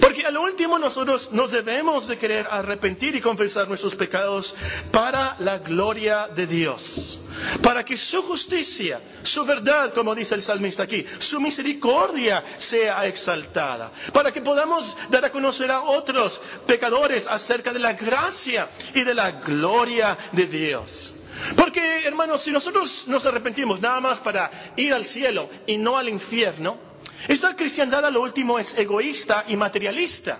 Porque 0.00 0.24
al 0.24 0.36
último 0.36 0.78
nosotros 0.78 1.28
nos 1.32 1.50
debemos 1.50 2.06
de 2.06 2.18
querer 2.18 2.46
arrepentir 2.50 3.14
y 3.14 3.20
confesar 3.20 3.68
nuestros 3.68 3.94
pecados 3.94 4.54
para 4.90 5.36
la 5.40 5.58
gloria 5.58 6.28
de 6.28 6.46
Dios. 6.46 7.20
Para 7.62 7.84
que 7.84 7.96
su 7.96 8.22
justicia, 8.22 9.00
su 9.22 9.44
verdad, 9.44 9.92
como 9.94 10.14
dice 10.14 10.34
el 10.34 10.42
salmista 10.42 10.84
aquí, 10.84 11.04
su 11.18 11.40
misericordia 11.40 12.44
sea 12.58 13.06
exaltada. 13.06 13.92
Para 14.12 14.32
que 14.32 14.40
podamos 14.40 14.96
dar 15.10 15.24
a 15.24 15.30
conocer 15.30 15.70
a 15.70 15.82
otros 15.82 16.40
pecadores 16.66 17.26
acerca 17.26 17.72
de 17.72 17.78
la 17.78 17.92
gracia 17.92 18.70
y 18.94 19.04
de 19.04 19.14
la 19.14 19.32
gloria 19.32 20.18
de 20.32 20.46
Dios. 20.46 21.14
Porque, 21.56 22.04
hermanos, 22.04 22.42
si 22.42 22.50
nosotros 22.50 23.04
nos 23.06 23.24
arrepentimos 23.24 23.80
nada 23.80 24.00
más 24.00 24.18
para 24.20 24.72
ir 24.76 24.92
al 24.92 25.04
cielo 25.06 25.48
y 25.66 25.76
no 25.76 25.96
al 25.96 26.08
infierno, 26.08 26.87
esta 27.26 27.56
cristiandad 27.56 28.04
a 28.04 28.10
lo 28.10 28.22
último 28.22 28.58
es 28.58 28.76
egoísta 28.78 29.44
y 29.48 29.56
materialista. 29.56 30.38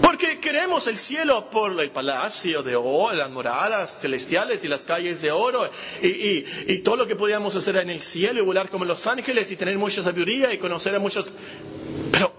Porque 0.00 0.38
queremos 0.40 0.86
el 0.86 0.98
cielo 0.98 1.48
por 1.50 1.80
el 1.80 1.90
palacio 1.90 2.62
de 2.62 2.76
oro, 2.76 3.12
las 3.12 3.30
moradas 3.30 3.98
celestiales 4.00 4.62
y 4.64 4.68
las 4.68 4.80
calles 4.80 5.20
de 5.20 5.30
oro 5.30 5.68
y, 6.02 6.78
todo 6.82 6.96
lo 6.96 7.06
que 7.06 7.16
podíamos 7.16 7.54
hacer 7.56 7.76
en 7.76 7.90
el 7.90 8.00
cielo 8.00 8.40
y 8.40 8.44
volar 8.44 8.68
como 8.68 8.84
los 8.84 9.06
ángeles 9.06 9.50
y 9.50 9.56
tener 9.56 9.78
mucha 9.78 10.02
sabiduría 10.02 10.52
y 10.52 10.58
conocer 10.58 10.94
a 10.94 10.98
muchos... 10.98 11.30
Pero, 12.12 12.32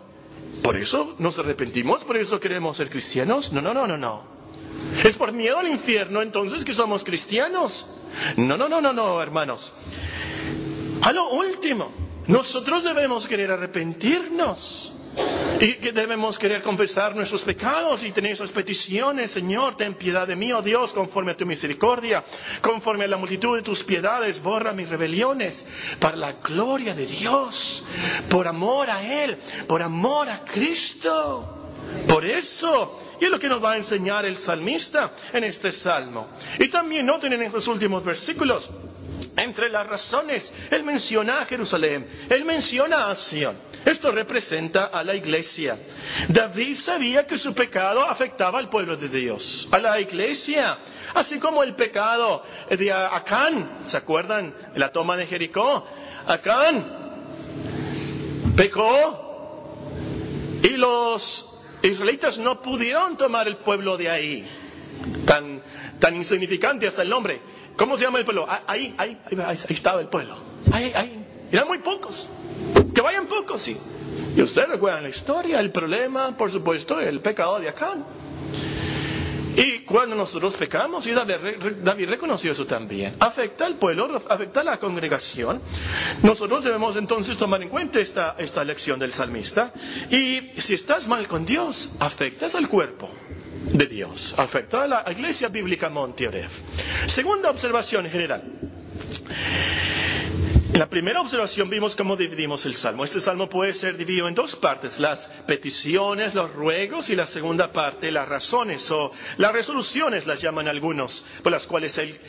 ¿por 0.62 0.78
eso 0.78 1.16
nos 1.20 1.38
arrepentimos? 1.40 2.04
¿Por 2.04 2.18
eso 2.18 2.40
queremos 2.40 2.78
ser 2.78 2.90
cristianos? 2.90 3.52
No, 3.52 3.62
no, 3.62 3.74
no, 3.74 3.88
no, 3.88 3.98
no. 3.98 4.36
¿Es 5.04 5.16
por 5.16 5.32
miedo 5.32 5.58
al 5.58 5.68
infierno 5.68 6.22
entonces 6.22 6.64
que 6.64 6.74
somos 6.74 7.04
cristianos? 7.04 7.86
No, 8.38 8.58
no, 8.58 8.70
no, 8.70 8.82
no, 8.82 8.94
no, 8.94 9.22
hermanos. 9.22 9.72
A 11.02 11.12
lo 11.12 11.30
último, 11.32 12.05
nosotros 12.28 12.84
debemos 12.84 13.28
querer 13.28 13.52
arrepentirnos. 13.52 14.92
Y 15.62 15.76
que 15.76 15.94
debemos 15.94 16.38
querer 16.38 16.62
confesar 16.62 17.16
nuestros 17.16 17.42
pecados 17.44 18.04
y 18.04 18.12
tener 18.12 18.34
esas 18.34 18.52
peticiones, 18.52 19.32
Señor, 19.32 19.78
ten 19.78 19.94
piedad 19.94 20.28
de 20.28 20.36
mí, 20.36 20.52
oh 20.52 20.62
Dios, 20.62 20.92
conforme 20.92 21.32
a 21.32 21.38
tu 21.38 21.46
misericordia, 21.46 22.22
conforme 22.60 23.06
a 23.06 23.08
la 23.08 23.16
multitud 23.16 23.56
de 23.56 23.64
tus 23.64 23.82
piedades, 23.84 24.44
borra 24.44 24.74
mis 24.74 24.90
rebeliones, 24.90 25.66
para 26.02 26.18
la 26.18 26.34
gloria 26.34 26.94
de 26.94 27.06
Dios, 27.06 27.86
por 28.30 28.46
amor 28.46 28.90
a 28.90 29.24
Él, 29.24 29.38
por 29.68 29.82
amor 29.82 30.30
a 30.30 30.42
Cristo. 30.42 31.62
Por 32.08 32.26
eso, 32.26 33.00
y 33.22 33.26
es 33.26 33.32
lo 33.32 33.40
que 33.40 33.48
nos 33.48 33.64
va 33.64 33.74
a 33.74 33.78
enseñar 33.78 34.26
el 34.26 34.38
salmista 34.38 35.12
en 35.32 35.46
este 35.46 35.72
salmo. 35.72 36.28
Y 36.60 36.68
también 36.70 37.06
noten 37.06 37.32
en 37.32 37.44
estos 37.44 37.68
últimos 37.68 38.04
versículos, 38.04 38.70
entre 39.38 39.70
las 39.70 39.86
razones, 39.88 40.54
Él 40.72 40.84
menciona 40.84 41.42
a 41.42 41.46
Jerusalén, 41.46 42.08
Él 42.30 42.46
menciona 42.46 43.10
a 43.10 43.16
Sion. 43.16 43.58
Esto 43.86 44.12
representa 44.12 44.86
a 44.86 45.04
la 45.04 45.14
iglesia. 45.16 45.78
David 46.28 46.76
sabía 46.78 47.28
que 47.28 47.38
su 47.38 47.54
pecado 47.54 48.04
afectaba 48.04 48.58
al 48.60 48.70
pueblo 48.70 48.98
de 48.98 49.10
Dios, 49.10 49.68
a 49.72 49.78
la 49.78 50.00
iglesia, 50.00 50.78
así 51.14 51.38
como 51.40 51.64
el 51.64 51.76
pecado 51.76 52.44
de 52.70 52.92
Acán. 52.92 53.80
¿Se 53.84 53.98
acuerdan? 53.98 54.56
La 54.76 54.92
toma 54.92 55.16
de 55.18 55.28
Jericó. 55.28 55.86
Acán 56.26 57.04
pecó 58.56 59.26
y 60.64 60.70
los 60.70 61.46
israelitas 61.84 62.38
no 62.38 62.62
pudieron 62.62 63.18
tomar 63.18 63.48
el 63.48 63.58
pueblo 63.58 63.98
de 63.98 64.10
ahí. 64.10 64.50
Tan, 65.26 65.62
tan 66.00 66.16
insignificante 66.16 66.88
hasta 66.88 67.04
el 67.04 67.10
nombre. 67.10 67.42
¿Cómo 67.78 67.98
se 67.98 68.06
llama 68.06 68.20
el 68.20 68.26
pueblo? 68.26 68.46
Ah, 68.48 68.62
ahí, 68.68 68.94
ahí, 68.98 69.18
ahí, 69.46 69.60
estaba 69.70 70.02
el 70.02 70.08
pueblo. 70.08 70.36
Ahí, 70.72 70.92
ahí. 70.94 71.26
Eran 71.52 71.68
muy 71.68 71.80
pocos. 71.80 72.30
Que 72.94 73.02
vayan 73.02 73.28
pocos, 73.28 73.62
sí. 73.62 73.78
Y 74.36 74.42
ustedes 74.42 74.70
recuerdan 74.70 75.04
la 75.04 75.10
historia, 75.10 75.60
el 75.60 75.72
problema, 75.72 76.36
por 76.38 76.52
supuesto, 76.52 77.00
el 77.00 77.20
pecado 77.20 77.60
de 77.60 77.70
Acán. 77.70 78.06
Y 79.58 79.80
cuando 79.86 80.16
nosotros 80.16 80.56
pecamos, 80.58 81.08
y 81.08 81.12
David, 81.12 82.10
reconoció 82.10 82.52
eso 82.52 82.66
también, 82.66 83.16
afecta 83.20 83.66
al 83.66 83.76
pueblo, 83.76 84.22
afecta 84.28 84.60
a 84.60 84.64
la 84.66 84.78
congregación, 84.78 85.62
nosotros 86.24 86.66
debemos 86.66 86.98
entonces 86.98 87.38
tomar 87.38 87.62
en 87.62 87.70
cuenta 87.70 88.02
esta, 88.02 88.36
esta 88.38 88.66
lección 88.66 89.00
del 89.00 89.14
salmista. 89.14 89.72
Y 90.12 90.60
si 90.60 90.74
estás 90.74 91.08
mal 91.08 91.26
con 91.30 91.46
Dios, 91.46 91.96
afectas 92.00 92.54
al 92.54 92.68
cuerpo 92.68 93.10
de 93.72 93.86
Dios. 93.88 94.34
Afectó 94.38 94.80
a 94.80 94.88
la 94.88 95.04
iglesia 95.12 95.48
bíblica. 95.50 95.92
Segunda 97.08 97.50
observación 97.50 98.10
general. 98.10 98.44
En 100.76 100.80
la 100.80 100.90
primera 100.90 101.22
observación 101.22 101.70
vimos 101.70 101.96
cómo 101.96 102.18
dividimos 102.18 102.66
el 102.66 102.74
salmo. 102.74 103.06
Este 103.06 103.22
salmo 103.22 103.48
puede 103.48 103.74
ser 103.74 103.96
dividido 103.96 104.28
en 104.28 104.36
dos 104.36 104.58
partes, 104.58 105.00
las 105.00 105.26
peticiones, 105.48 106.36
los 106.36 106.54
ruegos 106.54 107.10
y 107.10 107.16
la 107.16 107.26
segunda 107.26 107.72
parte, 107.72 108.12
las 108.12 108.28
razones 108.28 108.92
o 108.92 109.14
las 109.38 109.54
resoluciones, 109.54 110.28
las 110.28 110.42
llaman 110.42 110.68
algunos, 110.68 111.24
por 111.42 111.54
las 111.54 111.66
cuales 111.66 111.98
él 111.98 112.20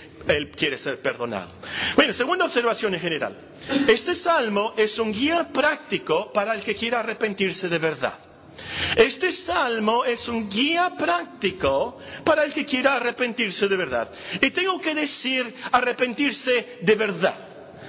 quiere 0.56 0.78
ser 0.78 1.00
perdonado. 1.00 1.50
Bueno, 1.96 2.12
segunda 2.12 2.44
observación 2.44 2.94
en 2.94 3.00
general. 3.00 3.36
Este 3.88 4.14
salmo 4.14 4.74
es 4.76 4.96
un 5.00 5.12
guía 5.12 5.48
práctico 5.52 6.30
para 6.32 6.54
el 6.54 6.62
que 6.62 6.76
quiera 6.76 7.00
arrepentirse 7.00 7.68
de 7.68 7.78
verdad. 7.78 8.25
Este 8.96 9.32
salmo 9.32 10.04
es 10.04 10.26
un 10.28 10.48
guía 10.48 10.92
práctico 10.96 11.98
para 12.24 12.44
el 12.44 12.52
que 12.52 12.64
quiera 12.64 12.94
arrepentirse 12.94 13.68
de 13.68 13.76
verdad. 13.76 14.10
Y 14.40 14.50
tengo 14.50 14.80
que 14.80 14.94
decir 14.94 15.54
arrepentirse 15.72 16.78
de 16.82 16.94
verdad. 16.94 17.36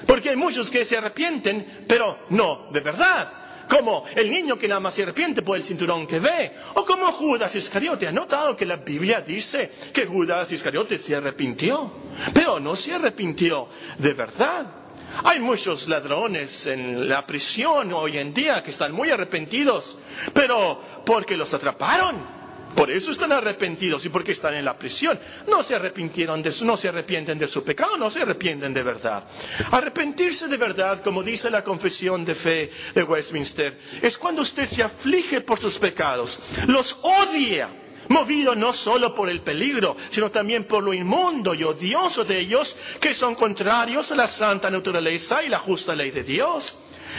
Porque 0.05 0.29
hay 0.29 0.35
muchos 0.35 0.69
que 0.69 0.85
se 0.85 0.97
arrepienten, 0.97 1.85
pero 1.87 2.25
no 2.29 2.69
de 2.71 2.79
verdad. 2.79 3.33
Como 3.69 4.05
el 4.15 4.31
niño 4.31 4.57
que 4.57 4.67
nada 4.67 4.79
más 4.79 4.93
se 4.93 5.03
arrepiente 5.03 5.41
por 5.41 5.57
el 5.57 5.63
cinturón 5.63 6.07
que 6.07 6.19
ve. 6.19 6.53
O 6.75 6.85
como 6.85 7.11
Judas 7.11 7.53
Iscariote. 7.55 8.07
¿Ha 8.07 8.11
notado 8.11 8.55
que 8.55 8.65
la 8.65 8.77
Biblia 8.77 9.21
dice 9.21 9.71
que 9.93 10.05
Judas 10.05 10.51
Iscariote 10.51 10.97
se 10.97 11.15
arrepintió? 11.15 11.91
Pero 12.33 12.59
no 12.59 12.75
se 12.75 12.93
arrepintió 12.93 13.67
de 13.97 14.13
verdad. 14.13 14.86
Hay 15.23 15.39
muchos 15.39 15.87
ladrones 15.87 16.65
en 16.65 17.07
la 17.07 17.25
prisión 17.25 17.93
hoy 17.93 18.17
en 18.17 18.33
día 18.33 18.61
que 18.61 18.71
están 18.71 18.91
muy 18.91 19.09
arrepentidos, 19.09 19.97
pero 20.33 20.81
porque 21.05 21.35
los 21.35 21.53
atraparon. 21.53 22.37
Por 22.75 22.91
eso 22.91 23.09
están 23.09 23.31
arrepentidos 23.31 24.05
y 24.05 24.09
porque 24.09 24.33
están 24.33 24.53
en 24.53 24.63
la 24.63 24.77
prisión. 24.77 25.17
No 25.47 25.63
se 25.63 25.73
arrepintieron 25.73 26.43
de 26.43 26.53
no 26.61 26.77
se 26.77 26.89
arrepienten 26.89 27.39
de 27.39 27.47
su 27.47 27.63
pecado, 27.63 27.97
no 27.97 28.09
se 28.09 28.21
arrepienten 28.21 28.71
de 28.73 28.83
verdad. 28.83 29.23
Arrepentirse 29.71 30.47
de 30.47 30.57
verdad, 30.57 31.01
como 31.01 31.23
dice 31.23 31.49
la 31.49 31.63
confesión 31.63 32.23
de 32.23 32.35
fe 32.35 32.69
de 32.93 33.03
Westminster, 33.03 33.79
es 34.01 34.15
cuando 34.17 34.43
usted 34.43 34.65
se 34.65 34.83
aflige 34.83 35.41
por 35.41 35.59
sus 35.59 35.79
pecados, 35.79 36.39
los 36.67 36.95
odia 37.01 37.69
movido 38.09 38.55
no 38.55 38.73
solo 38.73 39.13
por 39.13 39.29
el 39.29 39.41
peligro, 39.41 39.95
sino 40.11 40.29
también 40.29 40.65
por 40.65 40.83
lo 40.83 40.93
inmundo 40.93 41.53
y 41.53 41.63
odioso 41.63 42.23
de 42.23 42.39
ellos, 42.39 42.75
que 42.99 43.13
son 43.13 43.35
contrarios 43.35 44.11
a 44.11 44.15
la 44.15 44.27
santa 44.27 44.69
naturaleza 44.69 45.43
y 45.43 45.49
la 45.49 45.59
justa 45.59 45.95
ley 45.95 46.11
de 46.11 46.23
Dios. 46.23 46.77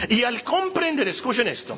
Y 0.09 0.23
al 0.23 0.43
comprender, 0.43 1.07
escuchen 1.07 1.47
esto, 1.47 1.77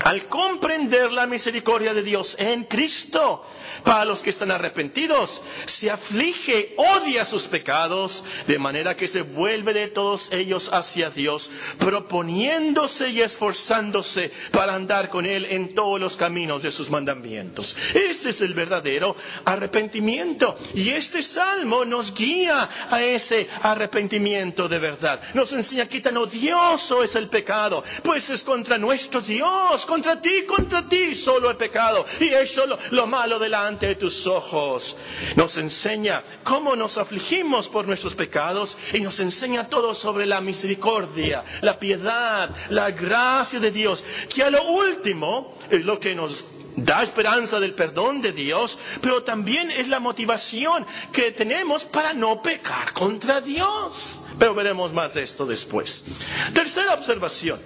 al 0.00 0.26
comprender 0.26 1.12
la 1.12 1.26
misericordia 1.26 1.94
de 1.94 2.02
Dios 2.02 2.36
en 2.38 2.64
Cristo, 2.64 3.44
para 3.82 4.04
los 4.04 4.20
que 4.20 4.30
están 4.30 4.50
arrepentidos, 4.50 5.40
se 5.66 5.90
aflige, 5.90 6.74
odia 6.76 7.24
sus 7.24 7.46
pecados, 7.46 8.22
de 8.46 8.58
manera 8.58 8.96
que 8.96 9.08
se 9.08 9.22
vuelve 9.22 9.72
de 9.72 9.88
todos 9.88 10.28
ellos 10.30 10.68
hacia 10.72 11.10
Dios, 11.10 11.50
proponiéndose 11.78 13.08
y 13.08 13.20
esforzándose 13.20 14.30
para 14.50 14.74
andar 14.74 15.08
con 15.08 15.26
Él 15.26 15.46
en 15.46 15.74
todos 15.74 16.00
los 16.00 16.16
caminos 16.16 16.62
de 16.62 16.70
sus 16.70 16.90
mandamientos. 16.90 17.76
Ese 17.94 18.30
es 18.30 18.40
el 18.40 18.54
verdadero 18.54 19.16
arrepentimiento. 19.44 20.56
Y 20.74 20.90
este 20.90 21.22
salmo 21.22 21.84
nos 21.84 22.14
guía 22.14 22.86
a 22.90 23.02
ese 23.02 23.48
arrepentimiento 23.62 24.68
de 24.68 24.78
verdad. 24.78 25.20
Nos 25.34 25.52
enseña 25.52 25.88
que 25.88 26.00
tan 26.00 26.16
odioso 26.16 27.02
es 27.02 27.14
el 27.14 27.28
pecado, 27.28 27.82
pues 28.02 28.28
es 28.30 28.42
contra 28.42 28.78
nuestro 28.78 29.20
Dios, 29.20 29.73
contra 29.86 30.20
ti, 30.20 30.44
contra 30.46 30.86
ti 30.86 31.14
solo 31.14 31.50
el 31.50 31.56
pecado 31.56 32.04
y 32.20 32.32
hecho 32.32 32.66
lo, 32.66 32.78
lo 32.90 33.06
malo 33.06 33.38
de 33.38 33.48
de 33.54 33.94
tus 33.94 34.26
ojos. 34.26 34.96
Nos 35.36 35.56
enseña 35.56 36.22
cómo 36.42 36.74
nos 36.74 36.98
afligimos 36.98 37.68
por 37.68 37.86
nuestros 37.86 38.14
pecados 38.14 38.76
y 38.92 39.00
nos 39.00 39.18
enseña 39.20 39.68
todo 39.68 39.94
sobre 39.94 40.26
la 40.26 40.40
misericordia, 40.40 41.44
la 41.60 41.78
piedad, 41.78 42.50
la 42.70 42.90
gracia 42.90 43.60
de 43.60 43.70
Dios, 43.70 44.02
que 44.28 44.42
a 44.42 44.50
lo 44.50 44.64
último 44.72 45.56
es 45.70 45.84
lo 45.84 46.00
que 46.00 46.14
nos 46.14 46.44
da 46.76 47.04
esperanza 47.04 47.60
del 47.60 47.74
perdón 47.74 48.20
de 48.20 48.32
Dios, 48.32 48.76
pero 49.00 49.22
también 49.22 49.70
es 49.70 49.86
la 49.86 50.00
motivación 50.00 50.84
que 51.12 51.30
tenemos 51.32 51.84
para 51.84 52.12
no 52.12 52.42
pecar 52.42 52.92
contra 52.92 53.40
Dios. 53.40 54.20
Pero 54.38 54.54
veremos 54.54 54.92
más 54.92 55.14
de 55.14 55.22
esto 55.22 55.46
después. 55.46 56.04
Tercera 56.52 56.94
observación. 56.94 57.60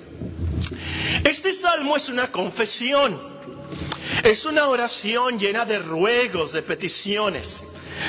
Este 1.25 1.53
salmo 1.53 1.97
es 1.97 2.09
una 2.09 2.31
confesión. 2.31 3.39
Es 4.23 4.45
una 4.45 4.69
oración 4.69 5.39
llena 5.39 5.65
de 5.65 5.79
ruegos, 5.79 6.53
de 6.53 6.63
peticiones. 6.63 7.65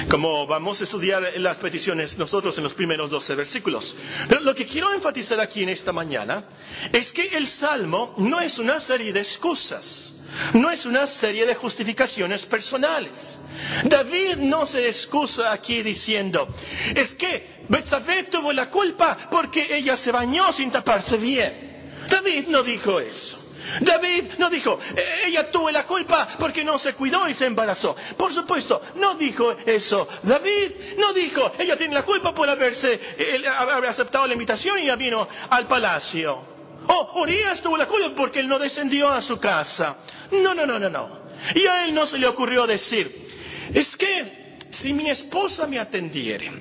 como 0.09 0.45
vamos 0.45 0.79
a 0.79 0.83
estudiar 0.83 1.33
las 1.37 1.57
peticiones 1.57 2.17
nosotros 2.17 2.57
en 2.57 2.63
los 2.63 2.73
primeros 2.73 3.09
12 3.09 3.35
versículos. 3.35 3.95
Pero 4.27 4.41
lo 4.41 4.53
que 4.53 4.65
quiero 4.65 4.93
enfatizar 4.93 5.39
aquí 5.39 5.63
en 5.63 5.69
esta 5.69 5.91
mañana 5.91 6.43
es 6.91 7.11
que 7.11 7.27
el 7.27 7.47
Salmo 7.47 8.13
no 8.17 8.39
es 8.39 8.59
una 8.59 8.79
serie 8.79 9.11
de 9.11 9.21
excusas, 9.21 10.23
no 10.53 10.69
es 10.69 10.85
una 10.85 11.07
serie 11.07 11.45
de 11.45 11.55
justificaciones 11.55 12.45
personales. 12.45 13.37
David 13.85 14.37
no 14.37 14.65
se 14.65 14.87
excusa 14.87 15.51
aquí 15.51 15.81
diciendo, 15.81 16.47
es 16.95 17.13
que 17.15 17.65
Betsabé 17.67 18.23
tuvo 18.23 18.53
la 18.53 18.69
culpa 18.69 19.27
porque 19.31 19.75
ella 19.75 19.97
se 19.97 20.11
bañó 20.11 20.51
sin 20.53 20.71
taparse 20.71 21.17
bien. 21.17 21.68
David 22.07 22.47
no 22.47 22.63
dijo 22.63 22.99
eso. 22.99 23.37
David 23.81 24.33
no 24.37 24.49
dijo, 24.49 24.79
"Eh, 24.95 25.23
ella 25.27 25.51
tuvo 25.51 25.69
la 25.69 25.85
culpa 25.85 26.29
porque 26.39 26.63
no 26.63 26.79
se 26.79 26.93
cuidó 26.93 27.27
y 27.27 27.33
se 27.33 27.45
embarazó. 27.45 27.95
Por 28.17 28.33
supuesto, 28.33 28.81
no 28.95 29.15
dijo 29.15 29.51
eso. 29.65 30.07
David 30.23 30.71
no 30.97 31.13
dijo, 31.13 31.51
ella 31.57 31.75
tiene 31.75 31.93
la 31.93 32.03
culpa 32.03 32.33
por 32.33 32.49
haberse, 32.49 32.99
haber 33.47 33.89
aceptado 33.89 34.25
la 34.27 34.33
invitación 34.33 34.79
y 34.79 34.85
ya 34.85 34.95
vino 34.95 35.27
al 35.49 35.67
palacio. 35.67 36.41
O 36.87 37.21
Urias 37.21 37.61
tuvo 37.61 37.77
la 37.77 37.85
culpa 37.85 38.13
porque 38.15 38.39
él 38.39 38.47
no 38.47 38.57
descendió 38.57 39.09
a 39.09 39.21
su 39.21 39.39
casa. 39.39 39.97
No, 40.31 40.55
no, 40.55 40.65
no, 40.65 40.79
no, 40.79 40.89
no. 40.89 41.19
Y 41.53 41.67
a 41.67 41.85
él 41.85 41.93
no 41.93 42.07
se 42.07 42.17
le 42.17 42.27
ocurrió 42.27 42.65
decir, 42.65 43.27
es 43.73 43.95
que 43.97 44.57
si 44.71 44.93
mi 44.93 45.09
esposa 45.09 45.67
me 45.67 45.79
atendiere 45.79 46.51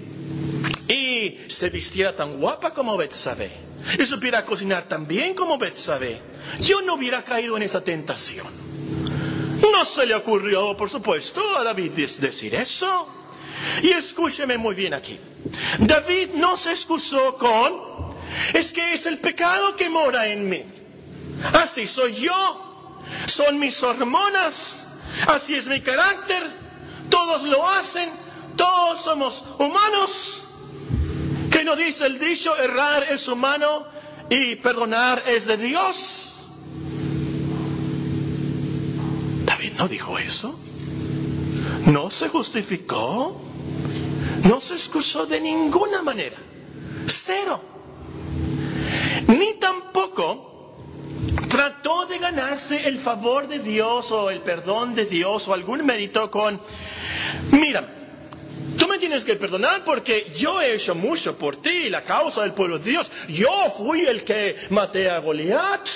y 0.88 1.49
se 1.49 1.71
vistiera 1.71 2.14
tan 2.14 2.38
guapa 2.38 2.75
como 2.75 2.97
Betsabé 2.97 3.67
y 3.99 4.06
supiera 4.06 4.44
cocinar 4.44 4.88
tan 4.88 5.06
bien 5.06 5.35
como 5.35 5.58
Betsabé, 5.58 6.20
yo 6.61 6.82
no 6.82 6.94
hubiera 6.94 7.23
caído 7.25 7.56
en 7.56 7.62
esa 7.62 7.82
tentación. 7.82 8.47
No 9.61 9.85
se 9.85 10.06
le 10.06 10.14
ocurrió, 10.14 10.76
por 10.76 10.88
supuesto, 10.88 11.40
a 11.56 11.64
David 11.64 11.92
decir 12.18 12.54
eso. 12.54 13.14
Y 13.82 13.90
escúcheme 13.90 14.56
muy 14.56 14.75
bien 14.75 14.94
aquí. 14.94 15.18
David 15.78 16.30
no 16.35 16.56
se 16.56 16.70
excusó 16.73 17.37
con, 17.37 18.14
es 18.52 18.73
que 18.73 18.94
es 18.94 19.06
el 19.06 19.18
pecado 19.18 19.75
que 19.75 19.88
mora 19.88 20.26
en 20.28 20.49
mí. 20.49 20.64
Así 21.52 21.87
soy 21.87 22.14
yo, 22.14 23.00
son 23.26 23.58
mis 23.58 23.80
hormonas, 23.82 24.87
así 25.26 25.54
es 25.54 25.66
mi 25.66 25.80
carácter, 25.80 26.50
todos 27.08 27.42
lo 27.44 27.68
hacen, 27.68 28.11
todos 28.56 29.02
somos 29.04 29.44
humanos. 29.58 30.48
Que 31.59 31.65
no 31.65 31.75
dice 31.75 32.07
el 32.07 32.21
dicho, 32.21 32.57
errar 32.57 33.03
es 33.11 33.27
humano 33.27 33.85
y 34.31 34.55
perdonar 34.55 35.25
es 35.27 35.45
de 35.45 35.57
Dios. 35.57 36.37
David 39.45 39.73
no 39.77 39.88
dijo 39.88 40.17
eso. 40.21 40.57
No 41.87 42.11
se 42.11 42.29
justificó. 42.29 43.43
No 44.45 44.61
se 44.61 44.75
excusó 44.75 45.27
de 45.27 45.41
ninguna 45.41 46.00
manera. 46.00 46.37
Cero. 47.27 47.61
Ni 49.27 49.55
tampoco 49.55 50.77
trató 51.49 52.07
de 52.07 52.21
ganarse 52.21 52.87
el 52.87 53.00
favor 53.00 53.49
de 53.49 53.59
Dios 53.59 54.12
o 54.12 54.31
el 54.31 54.43
perdón 54.43 54.95
de 54.95 55.07
Dios 55.07 55.49
o 55.49 55.55
algún 55.55 55.85
mérito 55.85 56.31
con, 56.31 56.61
mira, 57.50 57.98
me 58.88 58.99
tienes 58.99 59.25
que 59.25 59.37
perdonar 59.37 59.85
porque 59.85 60.33
yo 60.37 60.61
he 60.61 60.75
hecho 60.75 60.95
mucho 60.95 61.37
por 61.38 61.62
ti, 61.62 61.88
la 61.88 62.02
causa 62.02 62.42
del 62.42 62.52
pueblo 62.52 62.78
de 62.78 62.90
Dios. 62.90 63.11
Yo 63.28 63.75
fui 63.76 64.04
el 64.04 64.25
que 64.25 64.57
maté 64.71 65.09
a 65.09 65.18
Goliat. 65.18 65.88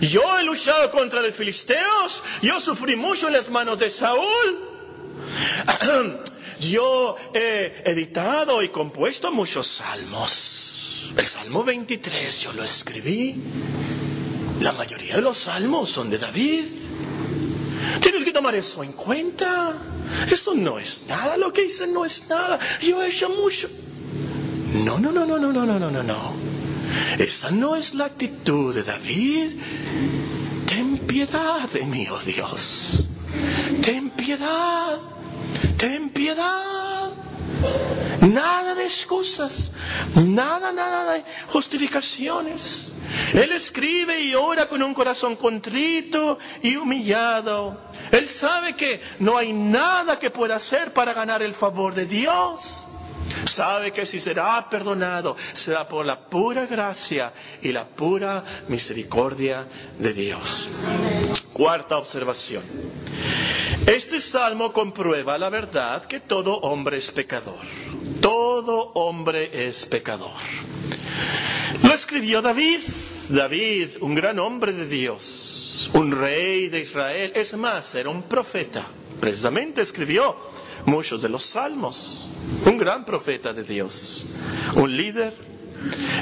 Yo 0.00 0.38
he 0.38 0.42
luchado 0.44 0.90
contra 0.90 1.20
los 1.20 1.36
filisteos. 1.36 2.22
Yo 2.42 2.60
sufrí 2.60 2.96
mucho 2.96 3.26
en 3.26 3.34
las 3.34 3.50
manos 3.50 3.78
de 3.78 3.90
Saúl. 3.90 4.70
Yo 6.60 7.16
he 7.34 7.82
editado 7.84 8.62
y 8.62 8.68
compuesto 8.68 9.30
muchos 9.32 9.66
salmos. 9.66 11.12
El 11.16 11.26
Salmo 11.26 11.64
23 11.64 12.40
yo 12.40 12.52
lo 12.52 12.62
escribí. 12.62 13.34
La 14.60 14.72
mayoría 14.72 15.16
de 15.16 15.22
los 15.22 15.38
salmos 15.38 15.90
son 15.90 16.10
de 16.10 16.18
David. 16.18 16.83
Tienes 18.00 18.24
que 18.24 18.32
tomar 18.32 18.54
eso 18.54 18.82
en 18.82 18.92
cuenta. 18.92 19.74
Esto 20.30 20.54
no 20.54 20.78
es 20.78 21.04
nada, 21.08 21.36
lo 21.36 21.52
que 21.52 21.64
hice 21.64 21.86
no 21.86 22.04
es 22.04 22.26
nada. 22.28 22.58
Yo 22.80 23.02
he 23.02 23.08
hecho 23.08 23.28
mucho. 23.28 23.68
No, 24.84 24.98
no, 24.98 25.12
no, 25.12 25.24
no, 25.24 25.38
no, 25.38 25.52
no, 25.52 25.64
no, 25.64 25.90
no, 25.90 26.02
no. 26.02 26.34
Esa 27.18 27.50
no 27.50 27.76
es 27.76 27.94
la 27.94 28.06
actitud 28.06 28.74
de 28.74 28.82
David. 28.82 29.60
Ten 30.66 30.98
piedad 31.06 31.68
de 31.68 31.86
mí, 31.86 32.06
oh 32.10 32.20
Dios. 32.20 33.04
Ten 33.82 34.10
piedad. 34.10 34.98
Ten 35.76 36.10
piedad. 36.10 37.10
Nada 38.20 38.74
de 38.74 38.84
excusas. 38.84 39.70
Nada, 40.14 40.72
nada 40.72 41.12
de 41.12 41.24
justificaciones. 41.48 42.90
Él 43.32 43.52
escribe 43.52 44.20
y 44.20 44.34
ora 44.34 44.68
con 44.68 44.82
un 44.82 44.94
corazón 44.94 45.36
contrito 45.36 46.38
y 46.62 46.76
humillado. 46.76 47.90
Él 48.10 48.28
sabe 48.28 48.74
que 48.76 49.00
no 49.18 49.36
hay 49.36 49.52
nada 49.52 50.18
que 50.18 50.30
pueda 50.30 50.56
hacer 50.56 50.92
para 50.92 51.12
ganar 51.12 51.42
el 51.42 51.54
favor 51.54 51.94
de 51.94 52.06
Dios. 52.06 52.88
Sabe 53.46 53.92
que 53.92 54.06
si 54.06 54.20
será 54.20 54.68
perdonado, 54.68 55.36
será 55.54 55.88
por 55.88 56.04
la 56.04 56.28
pura 56.28 56.66
gracia 56.66 57.32
y 57.62 57.72
la 57.72 57.86
pura 57.86 58.44
misericordia 58.68 59.66
de 59.98 60.12
Dios. 60.12 60.70
Cuarta 61.52 61.96
observación. 61.98 62.64
Este 63.86 64.20
salmo 64.20 64.72
comprueba 64.72 65.36
la 65.38 65.50
verdad 65.50 66.06
que 66.06 66.20
todo 66.20 66.54
hombre 66.58 66.98
es 66.98 67.10
pecador. 67.10 67.64
Todo 68.54 68.92
hombre 68.94 69.66
es 69.66 69.84
pecador. 69.86 70.30
Lo 71.82 71.92
escribió 71.92 72.40
David. 72.40 72.82
David, 73.28 73.96
un 74.00 74.14
gran 74.14 74.38
hombre 74.38 74.72
de 74.72 74.86
Dios, 74.86 75.90
un 75.92 76.12
rey 76.12 76.68
de 76.68 76.78
Israel, 76.78 77.32
es 77.34 77.52
más, 77.56 77.92
era 77.96 78.10
un 78.10 78.22
profeta. 78.22 78.86
Precisamente 79.20 79.82
escribió 79.82 80.36
muchos 80.86 81.20
de 81.22 81.30
los 81.30 81.42
salmos. 81.46 82.30
Un 82.64 82.78
gran 82.78 83.04
profeta 83.04 83.52
de 83.52 83.64
Dios, 83.64 84.24
un 84.76 84.96
líder. 84.96 85.34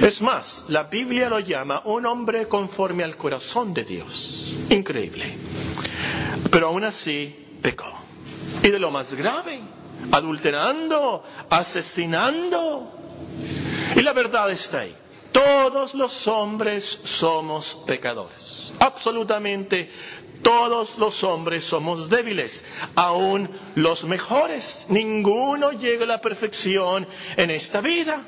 Es 0.01 0.23
más, 0.23 0.65
la 0.69 0.85
Biblia 0.85 1.29
lo 1.29 1.39
llama 1.39 1.83
un 1.85 2.07
hombre 2.07 2.49
conforme 2.49 3.05
al 3.05 3.19
corazón 3.19 3.75
de 3.75 3.85
Dios. 3.85 4.57
Increíble. 4.71 5.37
Pero 6.51 6.69
aún 6.69 6.85
así 6.85 7.59
pecó. 7.61 7.93
Y 8.63 8.71
de 8.71 8.79
lo 8.79 8.91
más 8.91 9.13
grave, 9.13 9.82
adulterando, 10.11 11.23
asesinando. 11.49 12.93
Y 13.95 14.03
la 14.03 14.13
verdad 14.13 14.51
está 14.51 14.81
ahí. 14.81 14.95
Todos 15.31 15.95
los 15.95 16.27
hombres 16.29 16.85
somos 17.05 17.75
pecadores. 17.87 18.73
Absolutamente 18.79 19.89
todos 20.43 20.99
los 20.99 21.23
hombres 21.23 21.65
somos 21.65 22.11
débiles, 22.11 22.65
aún 22.97 23.49
los 23.77 24.05
mejores. 24.05 24.87
Ninguno 24.91 25.73
llega 25.73 26.05
a 26.05 26.09
la 26.09 26.21
perfección 26.21 27.07
en 27.37 27.51
esta 27.51 27.81
vida. 27.81 28.25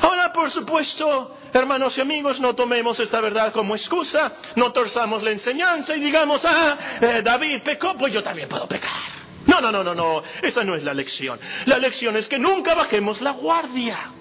Ahora, 0.00 0.32
por 0.32 0.50
supuesto, 0.50 1.36
hermanos 1.52 1.98
y 1.98 2.00
amigos, 2.00 2.40
no 2.40 2.54
tomemos 2.54 2.98
esta 3.00 3.20
verdad 3.20 3.52
como 3.52 3.74
excusa, 3.74 4.32
no 4.56 4.72
torzamos 4.72 5.22
la 5.22 5.32
enseñanza 5.32 5.94
y 5.94 6.00
digamos, 6.00 6.42
ah, 6.44 6.78
eh, 7.00 7.22
David 7.22 7.62
pecó, 7.62 7.94
pues 7.94 8.12
yo 8.12 8.22
también 8.22 8.48
puedo 8.48 8.66
pecar. 8.66 9.17
No, 9.48 9.62
no, 9.62 9.72
no, 9.72 9.82
no, 9.82 9.94
no, 9.94 10.22
esa 10.42 10.62
no 10.62 10.74
es 10.74 10.84
la 10.84 10.92
lección. 10.92 11.40
La 11.64 11.78
lección 11.78 12.16
es 12.18 12.28
que 12.28 12.38
nunca 12.38 12.74
bajemos 12.74 13.22
la 13.22 13.30
guardia. 13.32 14.12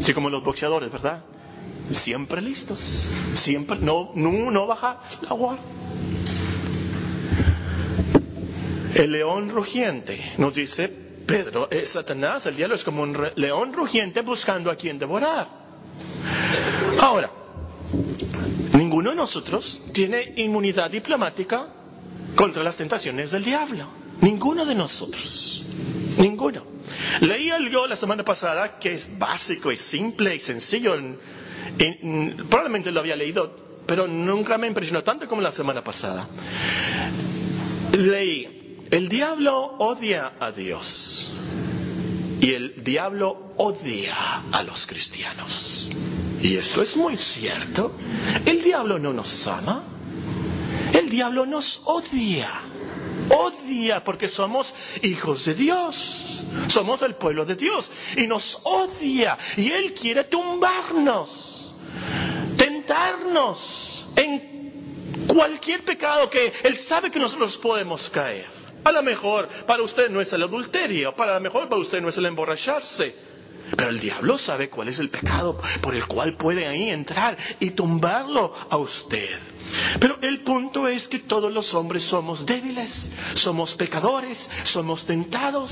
Así 0.00 0.14
como 0.14 0.30
los 0.30 0.44
boxeadores, 0.44 0.90
¿verdad? 0.92 1.24
Siempre 1.90 2.40
listos, 2.40 2.78
siempre, 3.32 3.78
no, 3.80 4.12
no, 4.14 4.66
baja 4.66 5.00
la 5.22 5.34
guardia. 5.34 5.64
El 8.94 9.10
león 9.10 9.50
rugiente, 9.50 10.34
nos 10.38 10.54
dice 10.54 10.88
Pedro, 11.26 11.68
es 11.68 11.88
Satanás, 11.88 12.46
el 12.46 12.56
diablo 12.56 12.76
es 12.76 12.84
como 12.84 13.02
un 13.02 13.16
león 13.34 13.72
rugiente 13.72 14.20
buscando 14.20 14.70
a 14.70 14.76
quien 14.76 15.00
devorar. 15.00 15.48
Ahora, 17.00 17.30
ninguno 18.72 19.10
de 19.10 19.16
nosotros 19.16 19.82
tiene 19.92 20.34
inmunidad 20.36 20.90
diplomática 20.92 21.66
contra 22.36 22.62
las 22.62 22.76
tentaciones 22.76 23.32
del 23.32 23.42
diablo. 23.42 24.01
Ninguno 24.22 24.64
de 24.64 24.74
nosotros. 24.74 25.64
Ninguno. 26.16 26.62
Leí 27.20 27.50
algo 27.50 27.86
la 27.86 27.96
semana 27.96 28.24
pasada 28.24 28.78
que 28.78 28.94
es 28.94 29.18
básico 29.18 29.70
y 29.72 29.76
simple 29.76 30.36
y 30.36 30.40
sencillo. 30.40 30.96
probablemente 32.48 32.90
lo 32.92 33.00
había 33.00 33.16
leído, 33.16 33.82
pero 33.86 34.06
nunca 34.06 34.58
me 34.58 34.68
impresionó 34.68 35.02
tanto 35.02 35.26
como 35.26 35.42
la 35.42 35.50
semana 35.50 35.82
pasada. 35.82 36.28
Leí, 37.92 38.86
el 38.90 39.08
diablo 39.08 39.58
odia 39.78 40.32
a 40.38 40.52
Dios 40.52 41.34
y 42.40 42.52
el 42.52 42.84
diablo 42.84 43.54
odia 43.56 44.44
a 44.52 44.62
los 44.62 44.86
cristianos. 44.86 45.90
Y 46.40 46.56
esto 46.56 46.82
es 46.82 46.96
muy 46.96 47.16
cierto. 47.16 47.96
El 48.44 48.62
diablo 48.62 48.98
no 48.98 49.12
nos 49.12 49.46
ama, 49.48 49.82
el 50.92 51.08
diablo 51.10 51.44
nos 51.44 51.80
odia. 51.84 52.71
Odia 53.32 54.04
porque 54.04 54.28
somos 54.28 54.72
hijos 55.02 55.44
de 55.44 55.54
Dios. 55.54 56.42
Somos 56.68 57.02
el 57.02 57.14
pueblo 57.14 57.44
de 57.44 57.56
Dios 57.56 57.90
y 58.16 58.26
nos 58.26 58.60
odia 58.62 59.38
y 59.56 59.70
Él 59.70 59.94
quiere 59.94 60.24
tumbarnos, 60.24 61.74
tentarnos 62.56 64.06
en 64.16 65.26
cualquier 65.26 65.84
pecado 65.84 66.28
que 66.28 66.52
Él 66.62 66.78
sabe 66.78 67.10
que 67.10 67.18
nosotros 67.18 67.56
podemos 67.56 68.08
caer. 68.10 68.46
A 68.84 68.92
lo 68.92 69.02
mejor 69.02 69.48
para 69.66 69.82
usted 69.82 70.10
no 70.10 70.20
es 70.20 70.32
el 70.32 70.42
adulterio, 70.42 71.14
para 71.14 71.34
lo 71.34 71.40
mejor 71.40 71.68
para 71.68 71.80
usted 71.80 72.00
no 72.00 72.08
es 72.08 72.18
el 72.18 72.26
emborracharse. 72.26 73.31
Pero 73.76 73.90
el 73.90 74.00
diablo 74.00 74.36
sabe 74.38 74.68
cuál 74.68 74.88
es 74.88 74.98
el 74.98 75.08
pecado 75.08 75.60
por 75.80 75.94
el 75.94 76.06
cual 76.06 76.36
puede 76.36 76.66
ahí 76.66 76.90
entrar 76.90 77.36
y 77.60 77.70
tumbarlo 77.70 78.54
a 78.68 78.76
usted. 78.76 79.38
Pero 80.00 80.18
el 80.20 80.40
punto 80.40 80.88
es 80.88 81.08
que 81.08 81.20
todos 81.20 81.52
los 81.52 81.72
hombres 81.74 82.02
somos 82.02 82.44
débiles, 82.44 83.10
somos 83.34 83.74
pecadores, 83.74 84.48
somos 84.64 85.04
tentados. 85.06 85.70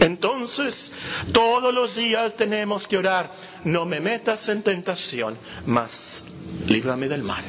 Entonces, 0.00 0.90
todos 1.32 1.72
los 1.74 1.94
días 1.94 2.34
tenemos 2.36 2.86
que 2.88 2.96
orar, 2.96 3.32
no 3.64 3.84
me 3.84 4.00
metas 4.00 4.48
en 4.48 4.62
tentación, 4.62 5.36
mas 5.66 6.24
líbrame 6.66 7.06
del 7.06 7.22
mal. 7.22 7.44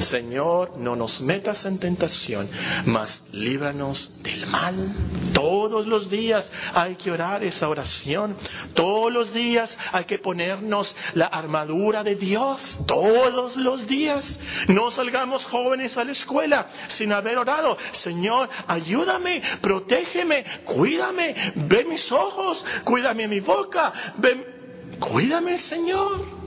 Señor, 0.00 0.76
no 0.78 0.96
nos 0.96 1.20
metas 1.20 1.64
en 1.66 1.78
tentación, 1.78 2.48
mas 2.86 3.26
líbranos 3.32 4.22
del 4.22 4.46
mal. 4.46 4.94
Todos 5.32 5.86
los 5.86 6.10
días 6.10 6.50
hay 6.74 6.96
que 6.96 7.10
orar 7.10 7.44
esa 7.44 7.68
oración. 7.68 8.36
Todos 8.74 9.12
los 9.12 9.32
días 9.32 9.76
hay 9.92 10.04
que 10.04 10.18
ponernos 10.18 10.94
la 11.14 11.26
armadura 11.26 12.02
de 12.02 12.14
Dios. 12.14 12.80
Todos 12.86 13.56
los 13.56 13.86
días. 13.86 14.40
No 14.68 14.90
salgamos 14.90 15.44
jóvenes 15.46 15.96
a 15.96 16.04
la 16.04 16.12
escuela 16.12 16.66
sin 16.88 17.12
haber 17.12 17.38
orado. 17.38 17.76
Señor, 17.92 18.48
ayúdame, 18.66 19.42
protégeme, 19.60 20.44
cuídame, 20.64 21.52
ve 21.54 21.84
mis 21.84 22.10
ojos, 22.10 22.64
cuídame 22.84 23.28
mi 23.28 23.40
boca, 23.40 23.92
cuídame, 24.98 25.58
Señor. 25.58 26.40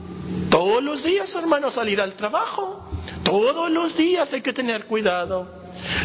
Todos 0.50 0.82
los 0.82 1.04
días, 1.04 1.34
hermano, 1.34 1.70
salir 1.70 2.00
al 2.00 2.14
trabajo. 2.14 2.83
Todos 3.22 3.70
los 3.70 3.96
días 3.96 4.32
hay 4.32 4.42
que 4.42 4.52
tener 4.52 4.86
cuidado. 4.86 5.48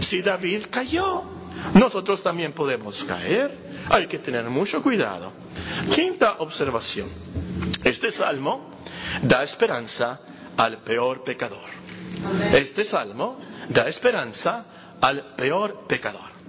Si 0.01 0.21
David 0.21 0.65
cayó, 0.69 1.23
nosotros 1.73 2.21
también 2.23 2.53
podemos 2.53 3.03
caer. 3.03 3.51
Hay 3.89 4.07
que 4.07 4.19
tener 4.19 4.45
mucho 4.45 4.81
cuidado. 4.81 5.31
Quinta 5.93 6.35
observación. 6.39 7.09
Este 7.83 8.11
salmo 8.11 8.71
da 9.21 9.43
esperanza 9.43 10.19
al 10.57 10.79
peor 10.79 11.23
pecador. 11.23 11.69
Este 12.53 12.83
salmo 12.83 13.39
da 13.69 13.87
esperanza 13.87 14.65
al 14.99 15.35
peor 15.35 15.85
pecador. 15.87 16.39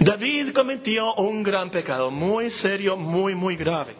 David 0.00 0.52
cometió 0.52 1.14
un 1.14 1.42
gran 1.42 1.70
pecado, 1.70 2.10
muy 2.10 2.50
serio, 2.50 2.96
muy, 2.96 3.34
muy 3.34 3.56
grave. 3.56 3.94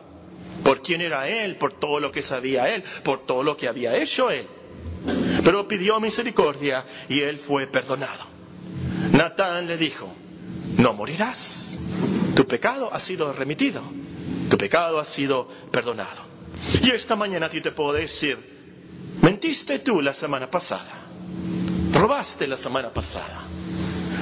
Por 0.64 0.80
quién 0.82 1.00
era 1.00 1.28
él, 1.28 1.56
por 1.56 1.74
todo 1.74 2.00
lo 2.00 2.10
que 2.10 2.22
sabía 2.22 2.74
él, 2.74 2.82
por 3.04 3.26
todo 3.26 3.42
lo 3.42 3.56
que 3.56 3.68
había 3.68 3.96
hecho 3.96 4.30
él. 4.30 4.48
Pero 5.44 5.66
pidió 5.66 6.00
misericordia 6.00 6.84
y 7.08 7.20
él 7.20 7.40
fue 7.46 7.66
perdonado. 7.68 8.24
Natán 9.12 9.66
le 9.66 9.76
dijo, 9.76 10.12
no 10.76 10.92
morirás. 10.92 11.76
Tu 12.34 12.46
pecado 12.46 12.92
ha 12.92 13.00
sido 13.00 13.32
remitido. 13.32 13.82
Tu 14.48 14.56
pecado 14.56 14.98
ha 14.98 15.04
sido 15.06 15.48
perdonado. 15.70 16.22
Y 16.82 16.90
esta 16.90 17.16
mañana 17.16 17.46
a 17.46 17.50
ti 17.50 17.60
te 17.60 17.72
puedo 17.72 17.92
decir, 17.92 18.38
mentiste 19.22 19.80
tú 19.80 20.00
la 20.00 20.14
semana 20.14 20.50
pasada. 20.50 21.06
Robaste 21.92 22.46
la 22.46 22.56
semana 22.56 22.92
pasada. 22.92 23.44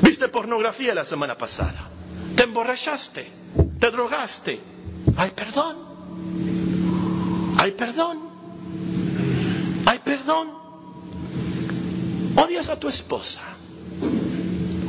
Viste 0.03 0.29
pornografía 0.29 0.94
la 0.94 1.05
semana 1.05 1.37
pasada. 1.37 1.90
Te 2.37 2.44
emborrachaste. 2.44 3.27
Te 3.79 3.90
drogaste. 3.90 4.61
Hay 5.16 5.31
perdón. 5.31 5.77
Hay 7.59 7.72
perdón. 7.72 8.18
Hay 9.87 9.99
perdón. 10.01 10.65
Odias 12.37 12.68
a 12.68 12.77
tu 12.77 12.88
esposa. 12.88 13.40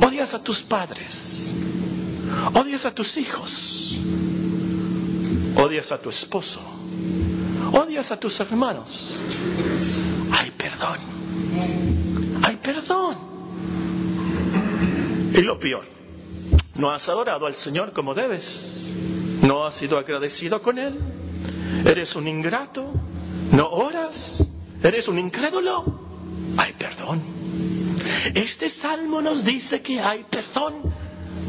Odias 0.00 0.34
a 0.34 0.42
tus 0.42 0.62
padres. 0.62 1.50
Odias 2.54 2.84
a 2.84 2.94
tus 2.94 3.16
hijos. 3.16 3.98
Odias 5.56 5.90
a 5.90 5.98
tu 5.98 6.10
esposo. 6.10 6.60
Odias 7.72 8.12
a 8.12 8.16
tus 8.18 8.38
hermanos. 8.40 9.18
Hay 10.30 10.50
perdón. 10.50 10.98
Hay 12.44 12.56
perdón. 12.56 13.16
Y 15.34 15.42
lo 15.42 15.58
peor, 15.58 15.84
no 16.74 16.90
has 16.90 17.08
adorado 17.08 17.46
al 17.46 17.54
Señor 17.54 17.92
como 17.92 18.14
debes. 18.14 18.44
No 19.42 19.64
has 19.64 19.74
sido 19.74 19.98
agradecido 19.98 20.60
con 20.62 20.78
Él. 20.78 20.98
Eres 21.84 22.14
un 22.14 22.28
ingrato. 22.28 22.92
No 23.52 23.68
oras. 23.68 24.44
Eres 24.82 25.08
un 25.08 25.18
incrédulo. 25.18 25.84
Hay 26.56 26.72
perdón. 26.74 27.37
Este 28.34 28.68
salmo 28.70 29.20
nos 29.20 29.44
dice 29.44 29.80
que 29.82 30.00
hay 30.00 30.24
perdón 30.24 30.94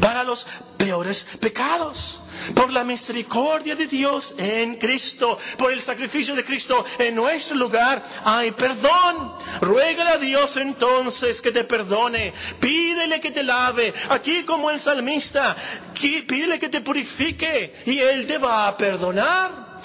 para 0.00 0.24
los 0.24 0.46
peores 0.76 1.26
pecados. 1.40 2.22
Por 2.54 2.72
la 2.72 2.84
misericordia 2.84 3.76
de 3.76 3.86
Dios 3.86 4.34
en 4.38 4.76
Cristo, 4.76 5.38
por 5.58 5.72
el 5.72 5.80
sacrificio 5.80 6.34
de 6.34 6.44
Cristo 6.44 6.84
en 6.98 7.14
nuestro 7.14 7.56
lugar, 7.56 8.02
hay 8.24 8.52
perdón. 8.52 9.34
Ruégale 9.60 10.10
a 10.10 10.16
Dios 10.16 10.56
entonces 10.56 11.40
que 11.42 11.52
te 11.52 11.64
perdone. 11.64 12.32
Pídele 12.58 13.20
que 13.20 13.30
te 13.30 13.42
lave. 13.42 13.92
Aquí 14.08 14.44
como 14.44 14.70
el 14.70 14.80
salmista, 14.80 15.54
pídele 15.94 16.58
que 16.58 16.70
te 16.70 16.80
purifique 16.80 17.82
y 17.84 17.98
Él 17.98 18.26
te 18.26 18.38
va 18.38 18.68
a 18.68 18.76
perdonar. 18.76 19.80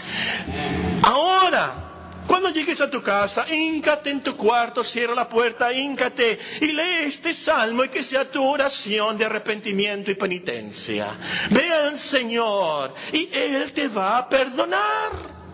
Ahora, 1.04 1.95
cuando 2.28 2.50
llegues 2.50 2.82
a 2.82 2.90
tu 2.90 3.02
casa, 3.02 3.46
íncate 3.54 4.10
en 4.10 4.22
tu 4.22 4.36
cuarto, 4.36 4.84
cierra 4.84 5.14
la 5.14 5.30
puerta, 5.30 5.72
íncate 5.72 6.40
y 6.62 6.68
lee 6.68 7.06
este 7.06 7.34
salmo 7.34 7.84
y 7.84 7.90
que 7.90 8.04
sea 8.04 8.30
tu 8.30 8.44
oración 8.44 9.18
de 9.18 9.26
arrepentimiento 9.26 10.12
y 10.12 10.16
penitencia. 10.16 11.16
Ve 11.52 11.72
al 11.72 11.98
Señor 11.98 12.94
y 13.12 13.30
Él 13.32 13.72
te 13.74 13.88
va 13.88 14.18
a 14.18 14.30
perdonar 14.30 15.45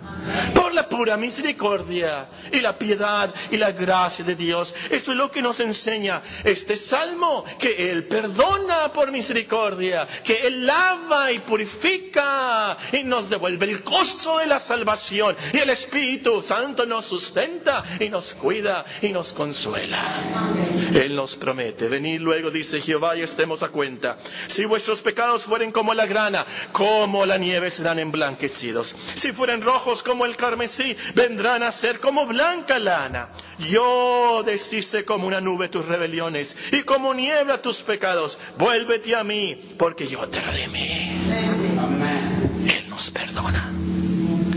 por 0.54 0.74
la 0.74 0.88
pura 0.88 1.18
misericordia 1.18 2.28
y 2.52 2.60
la 2.60 2.78
piedad 2.78 3.34
y 3.50 3.58
la 3.58 3.72
gracia 3.72 4.24
de 4.24 4.36
Dios. 4.36 4.74
Eso 4.90 5.12
es 5.12 5.18
lo 5.18 5.32
que 5.32 5.42
nos 5.42 5.60
enseña 5.60 6.22
este 6.44 6.78
salmo, 6.78 7.44
que 7.60 7.92
Él 7.92 8.08
perdona 8.08 8.92
por 8.92 9.12
misericordia, 9.12 10.08
que 10.24 10.48
Él 10.48 10.66
lava 10.66 11.32
y 11.32 11.40
purifica 11.40 12.78
y 12.92 13.04
nos 13.04 13.30
devuelve 13.30 13.66
el 13.66 13.84
costo 13.84 14.40
de 14.40 14.48
la 14.48 14.60
salvación 14.60 15.36
y 15.54 15.58
el 15.58 15.70
Espíritu 15.70 16.42
Santo 16.42 16.86
nos 16.86 17.06
sustenta 17.06 17.84
y 18.00 18.10
nos 18.10 18.34
cuida 18.36 18.86
y 19.02 19.10
nos 19.10 19.34
consuela. 19.34 20.52
Él 20.94 21.16
nos 21.16 21.36
promete, 21.36 21.88
venir 21.88 22.22
luego, 22.22 22.52
dice 22.52 22.82
Jehová, 22.82 23.16
y 23.16 23.22
estemos 23.22 23.64
a 23.64 23.70
cuenta. 23.70 24.18
Si 24.48 24.66
vuestros 24.66 25.02
pecados 25.02 25.44
fueren 25.44 25.72
como 25.72 25.94
la 25.94 26.06
grana, 26.06 26.46
como 26.72 27.26
la 27.26 27.38
nieve 27.38 27.72
serán 27.72 28.00
emblanquecidos. 28.00 28.94
Si 29.16 29.32
fueren 29.32 29.62
rojos 29.62 30.04
como 30.04 30.11
el 30.26 30.36
carmesí, 30.36 30.96
vendrán 31.16 31.64
a 31.64 31.72
ser 31.74 32.00
como 32.00 32.26
blanca 32.26 32.80
lana. 32.80 33.30
Yo 33.60 34.44
deshice 34.46 35.06
como 35.06 35.28
una 35.28 35.42
nube 35.42 35.70
tus 35.70 35.86
rebeliones 35.86 36.56
y 36.72 36.84
como 36.84 37.14
niebla 37.14 37.62
tus 37.62 37.78
pecados. 37.84 38.38
Vuélvete 38.58 39.16
a 39.16 39.24
mí, 39.24 39.76
porque 39.78 40.08
yo 40.08 40.28
te 40.30 40.42
redimí. 40.42 40.88
Él 42.68 42.90
nos 42.90 43.10
perdona. 43.12 43.72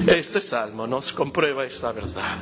Este 0.06 0.40
salmo 0.40 0.86
nos 0.86 1.12
comprueba 1.12 1.64
esta 1.64 1.90
verdad. 1.92 2.36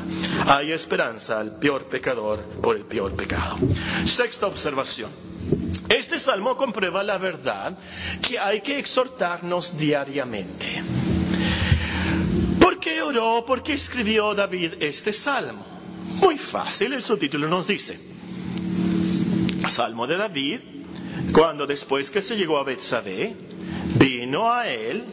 Hay 0.46 0.72
esperanza 0.72 1.38
al 1.38 1.58
peor 1.58 1.88
pecador 1.88 2.44
por 2.60 2.76
el 2.76 2.86
peor 2.86 3.14
pecado. 3.14 3.56
Sexta 4.04 4.46
observación. 4.46 5.10
Este 5.88 6.18
salmo 6.18 6.56
comprueba 6.56 7.02
la 7.04 7.18
verdad 7.18 7.78
que 8.26 8.38
hay 8.38 8.62
que 8.62 8.78
exhortarnos 8.78 9.76
diariamente. 9.76 11.11
¿Por 12.82 12.90
qué 12.90 13.00
oró? 13.00 13.44
¿Por 13.46 13.62
qué 13.62 13.74
escribió 13.74 14.34
David 14.34 14.72
este 14.80 15.12
salmo? 15.12 15.64
Muy 16.20 16.36
fácil, 16.36 16.92
el 16.92 17.02
subtítulo 17.04 17.46
nos 17.46 17.64
dice. 17.64 17.96
Salmo 19.68 20.04
de 20.04 20.16
David, 20.16 20.58
cuando 21.32 21.64
después 21.64 22.10
que 22.10 22.20
se 22.20 22.34
llegó 22.34 22.58
a 22.58 22.64
Betsabé, 22.64 23.36
vino 24.00 24.52
a 24.52 24.66
él 24.66 25.04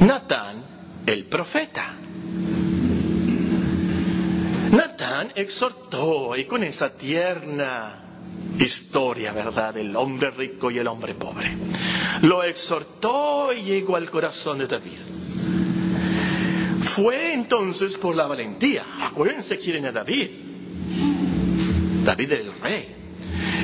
Natán 0.00 0.64
el 1.06 1.24
profeta. 1.24 1.94
Natán 4.70 5.32
exhortó 5.34 6.36
y 6.36 6.44
con 6.44 6.62
esa 6.62 6.94
tierna 6.94 8.02
historia, 8.58 9.32
¿verdad?, 9.32 9.72
del 9.72 9.96
hombre 9.96 10.30
rico 10.30 10.70
y 10.70 10.76
el 10.76 10.88
hombre 10.88 11.14
pobre. 11.14 11.56
Lo 12.20 12.42
exhortó 12.42 13.50
y 13.54 13.62
llegó 13.62 13.96
al 13.96 14.10
corazón 14.10 14.58
de 14.58 14.66
David. 14.66 15.15
Fue 16.96 17.34
entonces 17.34 17.94
por 17.98 18.16
la 18.16 18.26
valentía. 18.26 18.86
Acuérdense 19.02 19.58
quién 19.58 19.84
era 19.84 19.92
David. 19.92 20.30
David 22.04 22.32
era 22.32 22.42
el 22.42 22.60
rey. 22.60 22.94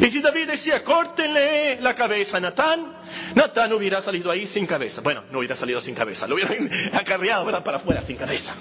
Y 0.02 0.10
si 0.10 0.20
David 0.20 0.48
decía, 0.48 0.84
córtenle 0.84 1.80
la 1.80 1.94
cabeza 1.94 2.36
a 2.36 2.40
Natán, 2.40 2.94
Natán 3.34 3.72
hubiera 3.72 4.02
salido 4.02 4.30
ahí 4.30 4.46
sin 4.48 4.66
cabeza. 4.66 5.00
Bueno, 5.00 5.24
no 5.30 5.38
hubiera 5.38 5.54
salido 5.54 5.80
sin 5.80 5.94
cabeza, 5.94 6.26
lo 6.26 6.34
hubieran 6.34 6.68
acarreado 6.92 7.46
para 7.64 7.78
afuera 7.78 8.02
sin 8.02 8.16
cabeza. 8.16 8.54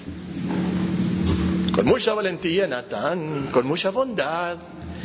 Con 1.74 1.84
mucha 1.84 2.14
valentía, 2.14 2.66
Natán, 2.66 3.48
con 3.50 3.66
mucha 3.66 3.90
bondad 3.90 4.56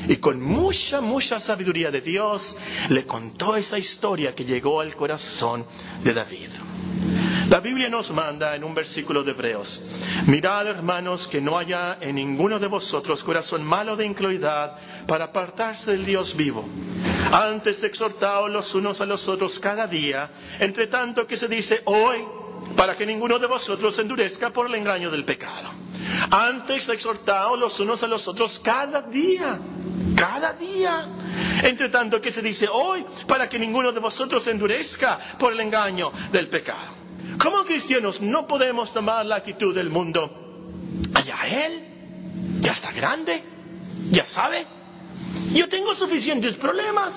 y 0.08 0.16
con 0.18 0.40
mucha, 0.42 1.02
mucha 1.02 1.42
sabiduría 1.42 1.92
de 1.92 2.02
Dios, 2.02 2.56
le 2.90 3.06
contó 3.06 3.58
esa 3.58 3.78
historia 3.78 4.34
que 4.34 4.46
llegó 4.46 4.80
al 4.80 4.96
corazón 4.96 5.66
de 6.04 6.14
David. 6.14 6.50
La 7.50 7.62
Biblia 7.62 7.88
nos 7.88 8.12
manda 8.12 8.56
en 8.56 8.64
un 8.66 8.76
versículo 8.76 9.24
de 9.24 9.32
Hebreos, 9.32 9.82
mirad 10.26 10.68
hermanos 10.68 11.28
que 11.30 11.40
no 11.40 11.58
haya 11.58 11.98
en 12.02 12.16
ninguno 12.16 12.60
de 12.60 12.68
vosotros 12.68 13.24
corazón 13.24 13.64
malo 13.64 13.96
de 13.96 14.06
incredulidad 14.06 15.06
para 15.08 15.26
apartarse 15.26 15.92
del 15.92 16.06
Dios 16.06 16.36
vivo. 16.36 16.68
Antes 17.32 17.82
exhortaos 17.84 18.52
los 18.52 18.76
unos 18.76 19.00
a 19.00 19.06
los 19.06 19.26
otros 19.30 19.58
cada 19.60 19.88
día, 19.88 20.30
entre 20.60 20.88
tanto 20.88 21.26
que 21.26 21.38
se 21.38 21.48
dice 21.48 21.82
hoy, 21.86 22.26
para 22.76 22.98
que 22.98 23.06
ninguno 23.06 23.40
de 23.40 23.48
vosotros 23.48 23.98
endurezca 23.98 24.50
por 24.50 24.68
el 24.68 24.76
engaño 24.76 25.10
del 25.10 25.24
pecado. 25.24 25.70
Antes 26.30 26.90
exhortaos 26.90 27.58
los 27.58 27.80
unos 27.80 28.04
a 28.04 28.08
los 28.08 28.28
otros 28.28 28.60
cada 28.60 29.04
día, 29.04 29.58
cada 30.18 30.52
día. 30.52 31.08
Entre 31.64 31.88
tanto 31.88 32.20
que 32.20 32.32
se 32.32 32.42
dice 32.42 32.68
hoy, 32.70 33.06
para 33.26 33.48
que 33.48 33.58
ninguno 33.58 33.94
de 33.94 34.02
vosotros 34.02 34.46
endurezca 34.48 35.38
por 35.40 35.54
el 35.54 35.62
engaño 35.62 36.12
del 36.32 36.50
pecado. 36.50 37.07
Como 37.38 37.66
cristianos 37.66 38.22
no 38.22 38.48
podemos 38.48 38.92
tomar 38.94 39.26
la 39.26 39.38
actitud 39.38 39.76
del 39.76 39.90
mundo. 39.90 40.30
Allá 41.14 41.66
él, 41.66 41.84
ya 42.62 42.72
está 42.72 42.92
grande, 42.92 43.44
ya 44.12 44.26
sabe. 44.26 44.66
Yo 45.54 45.68
tengo 45.68 45.94
suficientes 45.96 46.56
problemas. 46.56 47.14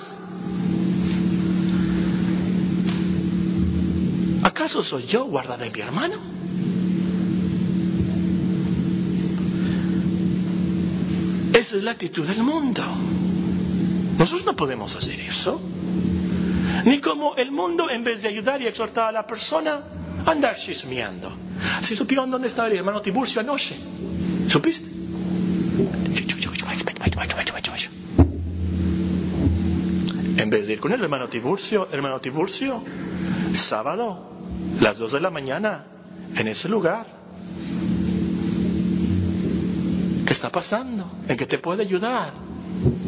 ¿Acaso 4.43 4.83
soy 4.83 5.05
yo 5.05 5.25
guarda 5.25 5.57
de 5.57 5.69
mi 5.69 5.79
hermano? 5.79 6.15
Esa 11.53 11.77
es 11.77 11.83
la 11.83 11.91
actitud 11.91 12.25
del 12.27 12.43
mundo. 12.43 12.83
Nosotros 14.17 14.45
no 14.45 14.55
podemos 14.55 14.95
hacer 14.95 15.19
eso. 15.19 15.61
Ni 16.85 16.99
como 17.01 17.35
el 17.35 17.51
mundo, 17.51 17.89
en 17.89 18.03
vez 18.03 18.21
de 18.21 18.29
ayudar 18.29 18.61
y 18.61 18.67
exhortar 18.67 19.09
a 19.09 19.11
la 19.11 19.27
persona, 19.27 19.81
andar 20.25 20.55
chismeando. 20.55 21.31
Si 21.81 21.95
supieron 21.95 22.29
dónde 22.29 22.47
estaba 22.47 22.67
el 22.67 22.77
hermano 22.77 23.01
Tiburcio 23.01 23.41
anoche, 23.41 23.77
¿supiste? 24.47 24.89
En 30.37 30.49
vez 30.49 30.67
de 30.67 30.73
ir 30.73 30.79
con 30.79 30.91
el 30.91 31.01
hermano 31.01 31.27
Tiburcio, 31.27 31.87
hermano 31.91 32.19
Tiburcio, 32.19 32.83
sábado, 33.53 34.31
las 34.79 34.97
dos 34.97 35.11
de 35.11 35.21
la 35.21 35.29
mañana, 35.29 35.85
en 36.35 36.47
ese 36.47 36.69
lugar. 36.69 37.05
¿Qué 40.25 40.33
está 40.33 40.49
pasando? 40.49 41.11
¿En 41.27 41.37
qué 41.37 41.45
te 41.45 41.57
puede 41.57 41.83
ayudar? 41.83 42.33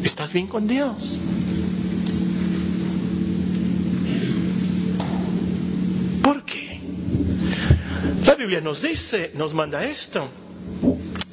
¿Estás 0.03 0.31
bien 0.33 0.47
con 0.47 0.67
Dios? 0.67 1.19
Biblia 8.53 8.69
nos 8.69 8.83
dice, 8.83 9.31
nos 9.33 9.51
manda 9.51 9.83
esto. 9.83 10.29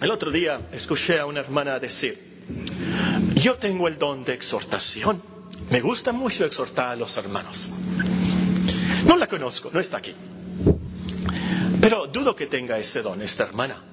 El 0.01 0.11
otro 0.11 0.31
día 0.31 0.69
escuché 0.73 1.19
a 1.19 1.27
una 1.27 1.41
hermana 1.41 1.79
decir, 1.79 2.47
yo 3.35 3.57
tengo 3.57 3.89
el 3.89 3.99
don 3.99 4.25
de 4.25 4.33
exhortación. 4.33 5.23
Me 5.69 5.83
gusta 5.83 6.13
mucho 6.13 6.47
exhortar 6.47 6.93
a 6.93 6.97
los 6.97 7.15
hermanos. 7.19 7.71
No 9.05 9.19
la 9.19 9.27
conozco, 9.27 9.69
no 9.71 9.81
está 9.81 9.99
aquí. 9.99 10.15
Pero 11.83 12.07
dudo 12.07 12.35
que 12.35 12.47
tenga 12.47 12.79
ese 12.79 13.03
don 13.03 13.21
esta 13.21 13.45
hermana. 13.45 13.85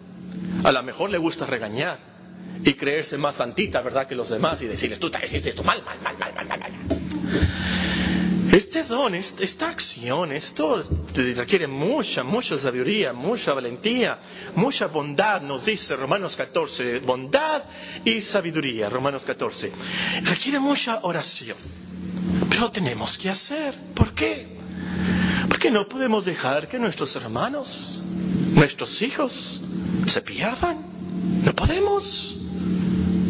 A 0.64 0.72
lo 0.72 0.82
mejor 0.84 1.10
le 1.10 1.18
gusta 1.18 1.46
regañar 1.46 2.00
y 2.64 2.76
creerse 2.76 3.18
más 3.18 3.36
santita, 3.36 3.82
¿verdad?, 3.82 4.08
que 4.08 4.16
los 4.16 4.30
demás 4.30 4.62
y 4.62 4.68
decirles, 4.68 5.00
tú 5.00 5.10
te 5.10 5.18
hiciste 5.26 5.50
esto 5.50 5.64
mal, 5.64 5.84
mal, 5.84 6.00
mal, 6.02 6.18
mal, 6.18 6.34
mal, 6.34 6.48
mal. 6.48 8.07
Este 8.58 8.82
don, 8.82 9.14
esta 9.14 9.70
acción, 9.70 10.32
esto 10.32 10.82
requiere 11.14 11.68
mucha, 11.68 12.24
mucha 12.24 12.58
sabiduría, 12.58 13.14
mucha 13.14 13.54
valentía, 13.54 14.18
mucha 14.56 14.88
bondad, 14.88 15.44
nos 15.44 15.68
dice 15.68 15.96
Romanos 15.96 16.36
14, 16.36 16.98
bondad 17.02 17.66
y 18.04 18.20
sabiduría, 18.22 18.90
Romanos 18.90 19.24
14. 19.26 19.72
Requiere 20.24 20.58
mucha 20.58 21.02
oración, 21.04 21.56
pero 22.50 22.72
tenemos 22.72 23.16
que 23.20 23.30
hacer. 23.30 23.76
¿Por 23.94 24.16
qué? 24.16 24.48
Porque 25.48 25.70
no 25.70 25.88
podemos 25.88 26.26
dejar 26.26 26.68
que 26.68 26.80
nuestros 26.80 27.16
hermanos, 27.16 28.02
nuestros 28.56 29.00
hijos, 29.04 29.62
se 30.08 30.22
pierdan. 30.24 31.44
No 31.44 31.54
podemos. 31.54 32.47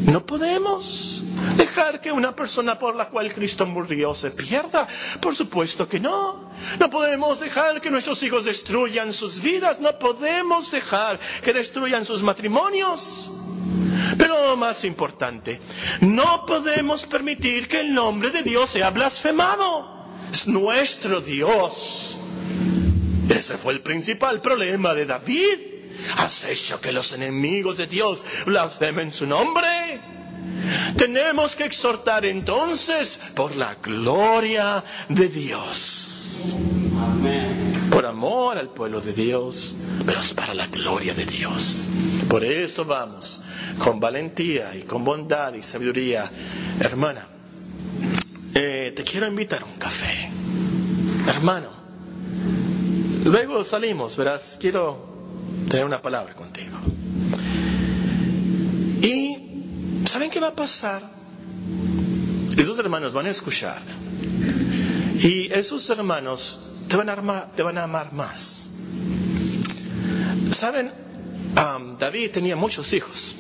No 0.08 0.26
podemos 0.26 1.22
dejar 1.58 2.00
que 2.00 2.14
una 2.14 2.34
persona 2.34 2.80
por 2.80 2.96
la 2.96 3.10
cual 3.10 3.34
Cristo 3.34 3.66
murió 3.66 4.16
se 4.16 4.32
pierda. 4.32 4.88
Por 5.20 5.36
supuesto 5.36 5.88
que 5.88 6.00
no. 6.00 6.50
No 6.80 6.90
podemos 6.90 7.42
dejar 7.42 7.82
que 7.82 7.92
nuestros 7.92 8.24
hijos 8.24 8.46
destruyan 8.46 9.12
sus 9.12 9.42
vidas. 9.42 9.82
No 9.82 10.00
podemos 10.00 10.72
dejar 10.72 11.20
que 11.44 11.52
destruyan 11.52 12.06
sus 12.06 12.24
matrimonios. 12.24 13.30
Pero 14.18 14.56
más 14.56 14.86
importante, 14.86 15.60
no 16.00 16.46
podemos 16.46 17.06
permitir 17.08 17.68
que 17.68 17.82
el 17.82 17.94
nombre 17.94 18.30
de 18.30 18.44
Dios 18.44 18.70
sea 18.70 18.92
blasfemado. 18.92 20.06
Es 20.32 20.48
nuestro 20.48 21.20
Dios. 21.20 22.18
Ese 23.28 23.58
fue 23.58 23.74
el 23.74 23.82
principal 23.82 24.40
problema 24.40 24.94
de 24.94 25.06
David. 25.06 25.77
¿Has 26.18 26.44
hecho 26.46 26.80
que 26.80 26.92
los 26.92 27.12
enemigos 27.12 27.78
de 27.78 27.88
Dios 27.88 28.24
blasfemen 28.46 29.12
su 29.14 29.26
nombre? 29.26 30.18
Tenemos 30.96 31.56
que 31.56 31.66
exhortar 31.66 32.26
entonces 32.26 33.20
por 33.36 33.56
la 33.56 33.76
gloria 33.76 34.84
de 35.10 35.28
Dios. 35.30 36.42
Por 37.92 38.06
amor 38.06 38.58
al 38.58 38.70
pueblo 38.70 39.02
de 39.02 39.14
Dios, 39.14 39.76
pero 40.06 40.20
es 40.20 40.34
para 40.34 40.54
la 40.54 40.68
gloria 40.68 41.14
de 41.14 41.26
Dios. 41.26 41.90
Por 42.30 42.44
eso 42.44 42.86
vamos, 42.86 43.42
con 43.80 44.00
valentía 44.00 44.76
y 44.76 44.84
con 44.84 45.04
bondad 45.04 45.54
y 45.54 45.64
sabiduría. 45.64 46.30
Hermana, 46.80 47.28
eh, 48.54 48.94
te 48.96 49.04
quiero 49.04 49.28
invitar 49.28 49.62
a 49.64 49.66
un 49.66 49.78
café. 49.78 50.30
Hermano, 51.28 51.70
luego 53.24 53.64
salimos, 53.64 54.16
verás, 54.18 54.58
quiero 54.60 55.17
tener 55.70 55.86
una 55.86 56.02
palabra 56.02 56.34
contigo. 56.34 56.78
Y 59.02 60.06
¿saben 60.06 60.30
qué 60.30 60.40
va 60.40 60.50
a 60.50 60.56
pasar? 60.56 61.02
Esos 62.56 62.80
hermanos 62.80 63.14
van 63.14 63.28
a 63.28 63.30
escuchar. 63.30 63.82
Y 65.20 65.52
esos 65.52 65.90
hermanos 65.90 66.60
te 66.88 66.96
van 66.96 67.10
a, 67.10 67.14
armar, 67.14 67.52
te 67.56 67.64
van 67.64 67.78
a 67.78 67.84
amar 67.84 68.14
más. 68.14 68.70
¿Saben? 70.52 70.92
David 72.00 72.32
tenía 72.32 72.56
muchos 72.56 72.92
hijos. 72.94 73.36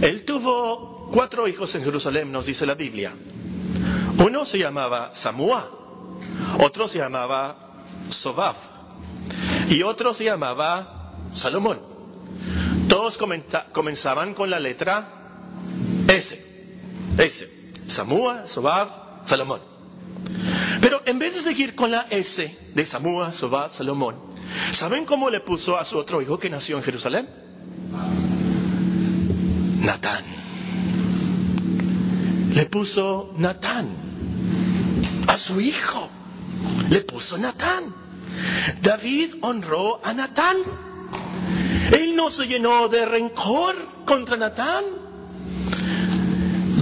Él 0.00 0.24
tuvo 0.24 1.08
cuatro 1.12 1.48
hijos 1.48 1.74
en 1.74 1.84
Jerusalén, 1.84 2.30
nos 2.30 2.46
dice 2.46 2.66
la 2.66 2.74
Biblia. 2.74 3.12
Uno 4.18 4.44
se 4.44 4.58
llamaba 4.58 5.12
Samua, 5.14 5.70
otro 6.58 6.88
se 6.88 6.98
llamaba 6.98 7.84
Sobab, 8.08 8.56
y 9.68 9.82
otro 9.82 10.14
se 10.14 10.24
llamaba 10.24 11.14
Salomón. 11.32 11.80
Todos 12.88 13.18
comenzaban 13.72 14.34
con 14.34 14.50
la 14.50 14.60
letra 14.60 15.08
S. 16.08 16.44
S. 17.18 17.50
Samúa, 17.88 18.46
Sobab, 18.46 19.26
Salomón. 19.26 19.60
Pero 20.80 21.02
en 21.04 21.18
vez 21.18 21.34
de 21.34 21.42
seguir 21.42 21.74
con 21.74 21.90
la 21.90 22.02
S 22.10 22.58
de 22.74 22.84
Samúa, 22.84 23.32
Sobab, 23.32 23.70
Salomón, 23.70 24.16
¿saben 24.72 25.04
cómo 25.04 25.30
le 25.30 25.40
puso 25.40 25.76
a 25.76 25.84
su 25.84 25.98
otro 25.98 26.22
hijo 26.22 26.38
que 26.38 26.50
nació 26.50 26.76
en 26.76 26.82
Jerusalén? 26.82 27.28
Natán. 29.80 30.24
Le 32.52 32.66
puso 32.66 33.34
Natán. 33.36 33.88
A 35.26 35.38
su 35.38 35.60
hijo. 35.60 36.08
Le 36.88 37.00
puso 37.00 37.36
Natán. 37.36 38.05
David 38.80 39.34
honró 39.40 40.04
a 40.04 40.12
Natán. 40.12 40.56
Él 41.92 42.16
no 42.16 42.30
se 42.30 42.46
llenó 42.46 42.88
de 42.88 43.04
rencor 43.04 43.76
contra 44.04 44.36
Natán. 44.36 44.84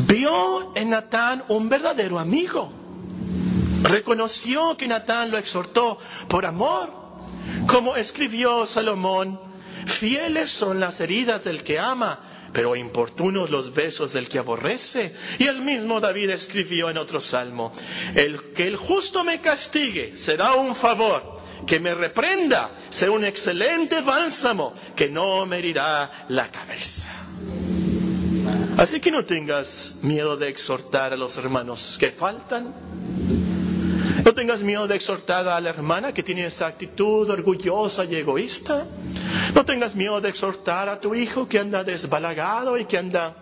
Vio 0.06 0.74
en 0.76 0.90
Natán 0.90 1.44
un 1.48 1.68
verdadero 1.68 2.18
amigo. 2.18 2.72
Reconoció 3.82 4.76
que 4.76 4.88
Natán 4.88 5.30
lo 5.30 5.38
exhortó 5.38 5.98
por 6.28 6.46
amor. 6.46 6.90
Como 7.66 7.96
escribió 7.96 8.66
Salomón, 8.66 9.38
fieles 9.86 10.50
son 10.50 10.80
las 10.80 10.98
heridas 11.00 11.44
del 11.44 11.62
que 11.62 11.78
ama, 11.78 12.50
pero 12.52 12.76
importunos 12.76 13.50
los 13.50 13.74
besos 13.74 14.12
del 14.12 14.28
que 14.28 14.38
aborrece. 14.38 15.14
Y 15.38 15.46
el 15.46 15.60
mismo 15.60 16.00
David 16.00 16.30
escribió 16.30 16.88
en 16.88 16.96
otro 16.96 17.20
salmo, 17.20 17.72
el 18.14 18.54
que 18.54 18.66
el 18.66 18.76
justo 18.76 19.24
me 19.24 19.40
castigue 19.40 20.16
será 20.16 20.54
un 20.54 20.74
favor, 20.74 21.33
que 21.66 21.80
me 21.80 21.94
reprenda 21.94 22.70
será 22.90 23.12
un 23.12 23.24
excelente 23.24 24.00
bálsamo 24.00 24.74
que 24.94 25.08
no 25.08 25.46
me 25.46 25.58
herirá 25.58 26.26
la 26.28 26.50
cabeza. 26.50 27.08
Así 28.76 29.00
que 29.00 29.10
no 29.10 29.24
tengas 29.24 29.96
miedo 30.02 30.36
de 30.36 30.48
exhortar 30.48 31.12
a 31.12 31.16
los 31.16 31.36
hermanos 31.38 31.96
que 31.98 32.10
faltan. 32.12 32.74
No 34.24 34.32
tengas 34.34 34.60
miedo 34.60 34.86
de 34.86 34.96
exhortar 34.96 35.46
a 35.46 35.60
la 35.60 35.70
hermana 35.70 36.12
que 36.12 36.22
tiene 36.22 36.46
esa 36.46 36.66
actitud 36.66 37.28
orgullosa 37.28 38.04
y 38.04 38.16
egoísta. 38.16 38.86
No 39.54 39.64
tengas 39.64 39.94
miedo 39.94 40.20
de 40.20 40.30
exhortar 40.30 40.88
a 40.88 40.98
tu 40.98 41.14
hijo 41.14 41.46
que 41.46 41.58
anda 41.58 41.84
desbalagado 41.84 42.76
y 42.78 42.86
que 42.86 42.98
anda 42.98 43.36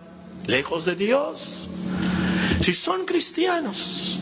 lejos 0.47 0.85
de 0.85 0.97
Dios. 0.97 1.69
Si 2.61 2.75
son 2.75 3.05
cristianos, 3.05 4.19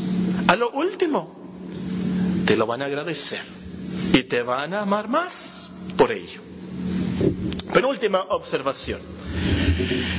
a 0.47 0.55
lo 0.55 0.71
último, 0.71 2.45
te 2.47 2.57
lo 2.57 2.67
van 2.67 2.83
a 2.83 2.87
agradecer 2.87 3.60
y 4.13 4.25
te 4.25 4.43
van 4.43 4.75
a 4.75 4.83
amar 4.83 5.09
más 5.09 5.69
por 5.97 6.13
ello. 6.13 6.41
Penúltima 7.73 8.21
observación. 8.31 9.01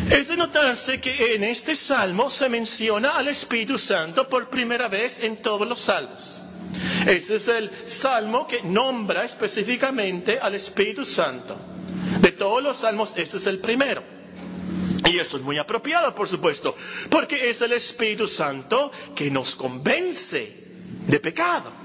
Es 0.10 0.28
de 0.28 0.38
notarse 0.38 1.00
que 1.00 1.36
en 1.36 1.44
este 1.44 1.76
salmo 1.76 2.30
se 2.30 2.50
menciona 2.50 3.12
al 3.12 3.28
Espíritu 3.28 3.78
Santo 3.78 4.28
por 4.28 4.50
primera 4.50 4.88
vez 4.88 5.20
en 5.20 5.42
todos 5.42 5.68
los 5.68 5.80
salmos. 5.82 6.42
Ese 7.06 7.36
es 7.36 7.48
el 7.48 7.70
salmo 7.88 8.48
que 8.48 8.62
nombra 8.64 9.26
específicamente 9.26 10.40
al 10.40 10.56
Espíritu 10.56 11.06
Santo. 11.06 11.58
De 12.22 12.32
todos 12.32 12.64
los 12.64 12.78
salmos, 12.78 13.14
este 13.16 13.38
es 13.38 13.48
el 13.48 13.60
primero. 13.60 14.04
Y 15.06 15.18
eso 15.18 15.38
es 15.38 15.44
muy 15.44 15.58
apropiado, 15.58 16.14
por 16.14 16.28
supuesto, 16.28 16.76
porque 17.10 17.50
es 17.50 17.62
el 17.62 17.74
Espíritu 17.74 18.28
Santo 18.28 18.92
que 19.16 19.30
nos 19.30 19.56
convence 19.56 20.58
de 21.08 21.20
pecado. 21.20 21.81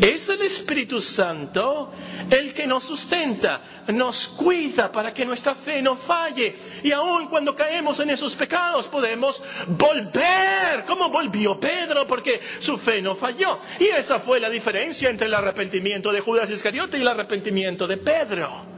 Es 0.00 0.28
el 0.28 0.42
Espíritu 0.42 1.00
Santo 1.00 1.92
el 2.30 2.54
que 2.54 2.66
nos 2.66 2.84
sustenta, 2.84 3.84
nos 3.88 4.28
cuida 4.28 4.92
para 4.92 5.12
que 5.12 5.24
nuestra 5.24 5.56
fe 5.56 5.82
no 5.82 5.96
falle. 5.96 6.54
Y 6.82 6.92
aun 6.92 7.28
cuando 7.28 7.54
caemos 7.54 7.98
en 8.00 8.10
esos 8.10 8.34
pecados 8.36 8.86
podemos 8.86 9.42
volver, 9.66 10.84
como 10.86 11.08
volvió 11.08 11.58
Pedro, 11.58 12.06
porque 12.06 12.40
su 12.60 12.78
fe 12.78 13.02
no 13.02 13.16
falló. 13.16 13.58
Y 13.80 13.86
esa 13.86 14.20
fue 14.20 14.38
la 14.38 14.50
diferencia 14.50 15.10
entre 15.10 15.26
el 15.26 15.34
arrepentimiento 15.34 16.12
de 16.12 16.20
Judas 16.20 16.50
Iscariote 16.50 16.98
y 16.98 17.00
el 17.00 17.08
arrepentimiento 17.08 17.86
de 17.86 17.96
Pedro. 17.96 18.77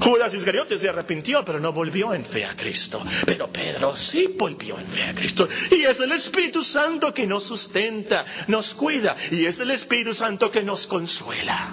Judas 0.00 0.34
Iscariote 0.34 0.78
se 0.78 0.88
arrepintió, 0.88 1.44
pero 1.44 1.60
no 1.60 1.72
volvió 1.72 2.14
en 2.14 2.24
fe 2.24 2.44
a 2.44 2.54
Cristo. 2.56 3.02
Pero 3.24 3.48
Pedro 3.48 3.96
sí 3.96 4.34
volvió 4.38 4.78
en 4.78 4.86
fe 4.86 5.04
a 5.04 5.14
Cristo. 5.14 5.48
Y 5.70 5.82
es 5.84 5.98
el 6.00 6.12
Espíritu 6.12 6.64
Santo 6.64 7.12
que 7.12 7.26
nos 7.26 7.44
sustenta, 7.44 8.24
nos 8.48 8.74
cuida. 8.74 9.16
Y 9.30 9.44
es 9.46 9.58
el 9.60 9.70
Espíritu 9.70 10.14
Santo 10.14 10.50
que 10.50 10.62
nos 10.62 10.86
consuela. 10.86 11.72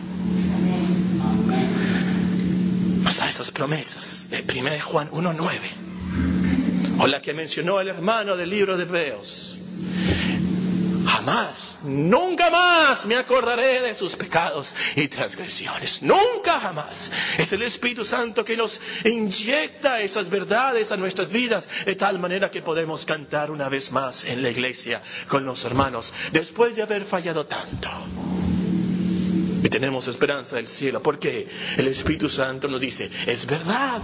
Vamos 2.98 3.22
a 3.22 3.30
esas 3.30 3.52
promesas 3.52 4.30
de 4.30 4.42
1 4.42 4.82
Juan 4.82 5.10
1.9. 5.12 7.00
O 7.02 7.08
la 7.08 7.22
que 7.22 7.34
mencionó 7.34 7.80
el 7.80 7.88
hermano 7.88 8.36
del 8.36 8.50
libro 8.50 8.78
de 8.78 8.84
Hebreos. 8.84 9.58
Jamás, 11.10 11.78
nunca 11.84 12.52
más 12.52 13.04
me 13.08 13.16
acordaré 13.16 13.82
de 13.82 13.96
sus 13.96 14.16
pecados 14.16 14.72
y 14.96 15.08
transgresiones. 15.08 16.04
Nunca 16.04 16.60
jamás. 16.60 17.12
Es 17.36 17.52
el 17.52 17.64
Espíritu 17.64 18.06
Santo 18.06 18.46
que 18.46 18.56
nos 18.56 18.80
inyecta 19.04 20.02
esas 20.02 20.30
verdades 20.30 20.92
a 20.92 20.98
nuestras 20.98 21.32
vidas 21.32 21.68
de 21.84 21.96
tal 21.96 22.20
manera 22.20 22.52
que 22.52 22.62
podemos 22.62 23.06
cantar 23.06 23.50
una 23.50 23.70
vez 23.70 23.92
más 23.92 24.24
en 24.24 24.44
la 24.44 24.52
iglesia 24.52 25.02
con 25.28 25.44
los 25.46 25.66
hermanos 25.66 26.14
después 26.32 26.76
de 26.76 26.84
haber 26.84 27.06
fallado 27.06 27.48
tanto. 27.48 27.90
Y 29.64 29.68
tenemos 29.68 30.08
esperanza 30.08 30.58
del 30.58 30.68
cielo 30.68 31.02
porque 31.02 31.48
el 31.76 31.88
Espíritu 31.88 32.30
Santo 32.30 32.68
nos 32.68 32.80
dice, 32.80 33.10
es 33.26 33.48
verdad, 33.48 34.04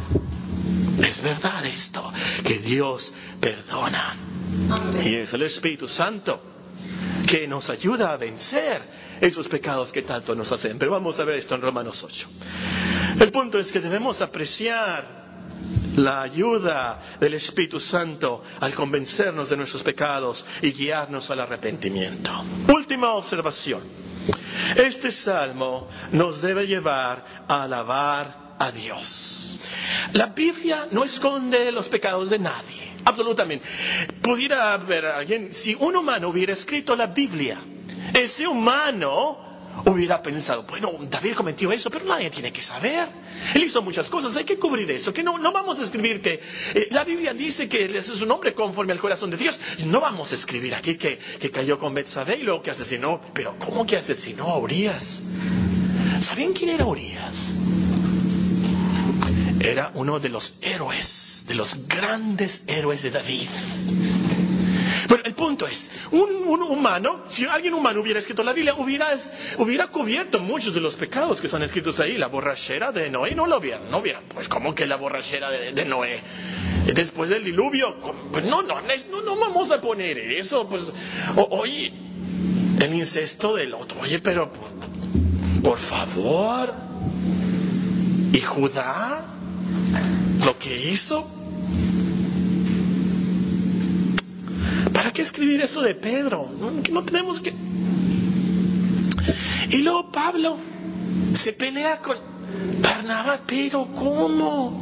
es 1.04 1.22
verdad 1.22 1.66
esto, 1.68 2.12
que 2.44 2.58
Dios 2.58 3.14
perdona. 3.40 4.18
Y 5.04 5.16
es 5.16 5.32
el 5.34 5.44
Espíritu 5.44 5.88
Santo 5.88 6.55
que 7.26 7.48
nos 7.48 7.70
ayuda 7.70 8.12
a 8.12 8.18
vencer 8.18 8.82
esos 9.22 9.48
pecados 9.48 9.92
que 9.92 10.02
tanto 10.02 10.36
nos 10.36 10.52
hacen. 10.52 10.78
Pero 10.78 10.92
vamos 10.92 11.20
a 11.20 11.24
ver 11.24 11.38
esto 11.38 11.56
en 11.56 11.62
Romanos 11.62 12.04
8. 12.04 12.28
El 13.20 13.32
punto 13.32 13.60
es 13.60 13.72
que 13.72 13.80
debemos 13.80 14.22
apreciar 14.22 15.26
la 15.96 16.22
ayuda 16.22 17.18
del 17.20 17.36
Espíritu 17.36 17.80
Santo 17.80 18.44
al 18.60 18.74
convencernos 18.74 19.50
de 19.50 19.58
nuestros 19.58 19.84
pecados 19.84 20.46
y 20.62 20.72
guiarnos 20.72 21.30
al 21.32 21.40
arrepentimiento. 21.40 22.32
Última 22.74 23.14
observación. 23.14 23.82
Este 24.76 25.12
salmo 25.12 25.88
nos 26.12 26.42
debe 26.42 26.66
llevar 26.66 27.46
a 27.48 27.64
alabar 27.64 28.56
a 28.58 28.72
Dios. 28.72 29.60
La 30.14 30.28
Biblia 30.28 30.88
no 30.92 31.04
esconde 31.04 31.72
los 31.72 31.88
pecados 31.88 32.30
de 32.30 32.40
nadie. 32.40 32.95
Absolutamente. 33.06 33.66
Pudiera 34.22 34.74
haber 34.74 35.06
alguien, 35.06 35.54
si 35.54 35.76
un 35.76 35.96
humano 35.96 36.30
hubiera 36.30 36.54
escrito 36.54 36.96
la 36.96 37.08
Biblia, 37.08 37.60
ese 38.14 38.48
humano 38.48 39.46
hubiera 39.86 40.22
pensado, 40.22 40.64
bueno, 40.64 40.92
David 41.10 41.36
cometió 41.36 41.72
eso, 41.72 41.90
pero 41.92 42.06
nadie 42.06 42.32
tiene 42.32 42.52
que 42.52 42.64
saber. 42.64 43.08
Él 43.54 43.64
hizo 43.64 43.82
muchas 43.82 44.10
cosas, 44.10 44.36
hay 44.36 44.44
que 44.44 44.58
cubrir 44.58 44.90
eso, 44.90 45.14
que 45.14 45.22
no, 45.22 45.38
no 45.38 45.52
vamos 45.52 45.78
a 45.80 45.84
escribir 45.84 46.22
que 46.22 46.40
eh, 46.74 46.88
la 46.92 47.04
Biblia 47.04 47.34
dice 47.34 47.70
que 47.70 47.86
es 47.86 48.10
un 48.22 48.32
hombre 48.32 48.54
conforme 48.54 48.94
al 48.94 49.00
corazón 49.00 49.30
de 49.30 49.38
Dios. 49.38 49.60
No 49.86 50.00
vamos 50.00 50.32
a 50.32 50.36
escribir 50.36 50.74
aquí 50.74 50.96
que, 50.96 51.20
que 51.40 51.52
cayó 51.52 51.78
con 51.78 51.94
Betsabé 51.94 52.38
y 52.38 52.44
luego 52.44 52.62
que 52.62 52.72
asesinó, 52.72 53.22
pero 53.34 53.56
¿cómo 53.60 53.86
que 53.86 53.98
asesinó 53.98 54.46
a 54.46 54.58
Urias? 54.58 55.22
¿Saben 56.22 56.54
quién 56.54 56.70
era 56.70 56.86
Urias? 56.86 57.36
Era 59.60 59.92
uno 59.94 60.20
de 60.20 60.30
los 60.30 60.58
héroes 60.62 61.25
de 61.48 61.56
los 61.56 61.88
grandes 61.88 62.62
héroes 62.68 63.04
de 63.04 63.12
David. 63.12 63.50
Bueno, 65.08 65.24
el 65.26 65.36
punto 65.36 65.68
es, 65.68 65.80
un, 66.12 66.46
humano, 66.48 67.26
si 67.30 67.46
alguien 67.46 67.74
humano 67.74 68.02
hubiera 68.02 68.20
escrito 68.20 68.44
la 68.44 68.54
Biblia, 68.54 68.76
hubiera, 68.78 69.88
cubierto 69.88 70.40
muchos 70.40 70.74
de 70.74 70.82
los 70.82 70.96
pecados 70.96 71.40
que 71.40 71.48
están 71.48 71.62
escritos 71.64 72.00
ahí. 72.00 72.18
La 72.18 72.28
borrachera 72.28 72.92
de 72.92 73.10
Noé 73.10 73.36
no 73.36 73.46
lo 73.46 73.58
hubiera, 73.58 73.80
no 73.90 74.00
hubiera, 74.00 74.22
pues 74.34 74.48
como 74.48 74.74
que 74.74 74.86
la 74.86 74.96
borrachera 74.96 75.52
de, 75.52 75.86
Noé. 75.86 76.22
Después 76.94 77.30
del 77.30 77.44
diluvio, 77.44 77.96
pues 78.32 78.44
no, 78.46 78.62
no, 78.62 78.82
no, 78.82 79.22
no 79.22 79.36
vamos 79.38 79.72
a 79.72 79.80
poner 79.80 80.18
eso, 80.18 80.68
pues, 80.68 80.84
oye, 81.36 81.94
el 82.80 82.94
incesto 82.94 83.56
del 83.56 83.74
otro, 83.74 84.00
oye, 84.02 84.20
pero 84.20 84.52
por 85.62 85.78
favor, 85.80 86.74
¿y 88.32 88.42
Judá? 88.42 89.26
Lo 90.44 90.58
que 90.58 90.90
hizo. 90.90 91.28
¿Para 94.94 95.12
qué 95.12 95.22
escribir 95.22 95.62
eso 95.62 95.82
de 95.82 95.96
Pedro? 95.96 96.50
No, 96.50 97.04
tenemos 97.04 97.42
que... 97.42 97.54
Y 99.70 99.78
luego 99.78 100.12
Pablo 100.12 100.58
se 101.34 101.54
pelea 101.54 101.98
con 101.98 102.18
Barnabas, 102.82 103.42
pero 103.46 103.88
¿cómo? 103.96 104.82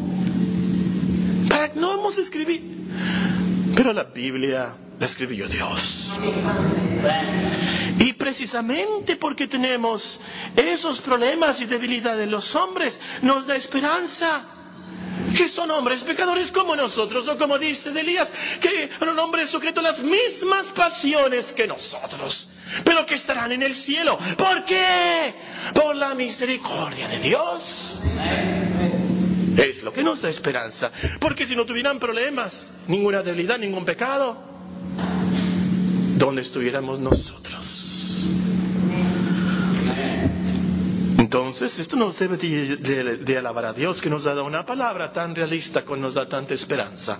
¿Para 1.49 1.73
no 1.75 1.89
vamos 1.89 2.17
a 2.17 2.21
escribir? 2.21 2.61
Pero 3.75 3.93
la 3.93 4.03
Biblia 4.03 4.73
la 4.99 5.05
escribió 5.05 5.47
Dios. 5.47 6.11
Y 7.99 8.13
precisamente 8.13 9.15
porque 9.15 9.47
tenemos 9.47 10.19
esos 10.55 11.01
problemas 11.01 11.59
y 11.61 11.65
debilidades 11.65 12.19
de 12.19 12.27
los 12.27 12.53
hombres, 12.55 12.99
nos 13.21 13.47
da 13.47 13.55
esperanza 13.55 14.45
que 15.36 15.50
son 15.50 15.72
hombres 15.72 16.04
pecadores 16.04 16.52
como 16.52 16.76
nosotros, 16.76 17.28
o 17.28 17.38
como 17.38 17.58
dice 17.58 17.89
Elías, 17.89 18.32
que 18.62 18.89
son 19.00 19.17
hombres 19.19 19.50
sujetos 19.50 19.84
a 19.84 19.91
las 19.91 20.00
mismas 20.00 20.67
pasiones 20.67 21.52
que 21.54 21.67
nosotros, 21.67 22.50
pero 22.84 23.06
que 23.06 23.15
estarán 23.15 23.52
en 23.52 23.63
el 23.63 23.76
cielo. 23.76 24.17
¿Por 24.38 24.63
qué? 24.65 25.34
Por 25.74 25.96
la 25.96 26.13
misericordia 26.13 27.08
de 27.08 27.19
Dios. 27.19 28.02
Es 29.58 29.84
lo 29.84 29.93
que 29.93 30.04
nos 30.04 30.22
da 30.22 30.30
esperanza, 30.30 30.91
porque 31.19 31.46
si 31.46 31.56
no 31.56 31.65
tuvieran 31.65 32.00
problemas, 32.00 32.72
ninguna 32.88 33.22
debilidad, 33.22 33.60
ningún 33.60 33.86
pecado, 33.86 34.38
¿dónde 36.15 36.41
estuviéramos 36.41 37.00
nosotros? 37.00 37.72
Entonces, 41.34 41.80
esto 41.80 41.96
nos 41.96 42.15
debe 42.19 42.38
de, 42.38 43.38
alabar 43.39 43.65
a 43.65 43.74
Dios 43.74 44.00
que 44.00 44.08
nos 44.08 44.24
ha 44.28 44.36
dado 44.36 44.46
una 44.46 44.67
palabra 44.67 45.12
tan 45.12 45.34
realista, 45.34 45.84
que 45.84 45.98
nos 45.98 46.13
da 46.13 46.28
tanta 46.28 46.54
esperanza. 46.54 47.17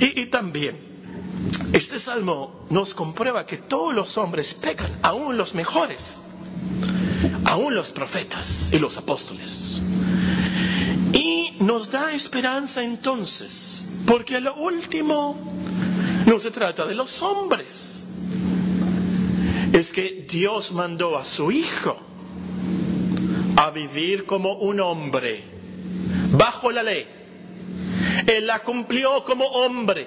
Y, 0.00 0.30
también, 0.30 0.78
este 1.70 1.98
salmo 1.98 2.64
nos 2.70 2.94
comprueba 2.94 3.44
que 3.44 3.58
todos 3.58 3.94
los 3.94 4.16
hombres 4.16 4.54
pecan, 4.54 5.00
aún 5.02 5.36
los 5.36 5.54
mejores, 5.54 6.02
aún 7.44 7.74
los 7.74 7.90
profetas 7.90 8.72
y 8.72 8.78
los 8.78 8.96
apóstoles. 8.96 9.78
Y 11.12 11.58
nos 11.60 11.90
da 11.90 12.14
esperanza 12.14 12.82
entonces, 12.82 13.86
porque 14.06 14.40
lo 14.40 14.54
último 14.54 15.36
no 16.24 16.40
se 16.40 16.50
trata 16.50 16.86
de 16.86 16.94
los 16.94 17.20
hombres. 17.20 18.06
Es 19.70 19.92
que 19.92 20.24
Dios 20.26 20.72
mandó 20.72 21.18
a 21.18 21.24
su 21.24 21.52
Hijo 21.52 22.09
a 23.56 23.70
vivir 23.70 24.24
como 24.26 24.54
un 24.58 24.80
hombre, 24.80 25.44
bajo 26.32 26.70
la 26.70 26.82
ley. 26.82 27.06
Él 28.26 28.46
la 28.46 28.60
cumplió 28.60 29.24
como 29.24 29.46
hombre 29.46 30.06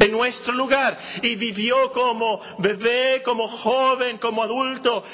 en 0.00 0.10
nuestro 0.10 0.52
lugar 0.52 0.98
y 1.22 1.36
vivió 1.36 1.92
como 1.92 2.40
bebé, 2.58 3.22
como 3.24 3.48
joven, 3.48 4.18
como 4.18 4.42
adulto, 4.42 5.04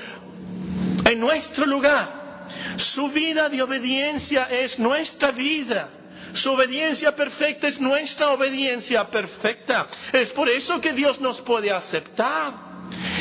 en 1.04 1.20
nuestro 1.20 1.66
lugar. 1.66 2.46
Su 2.76 3.08
vida 3.08 3.48
de 3.48 3.62
obediencia 3.62 4.44
es 4.44 4.78
nuestra 4.78 5.30
vida. 5.32 5.90
Su 6.32 6.52
obediencia 6.52 7.14
perfecta 7.14 7.68
es 7.68 7.80
nuestra 7.80 8.30
obediencia 8.30 9.08
perfecta. 9.08 9.86
Es 10.12 10.30
por 10.30 10.48
eso 10.48 10.80
que 10.80 10.92
Dios 10.92 11.20
nos 11.20 11.40
puede 11.42 11.70
aceptar. 11.70 12.52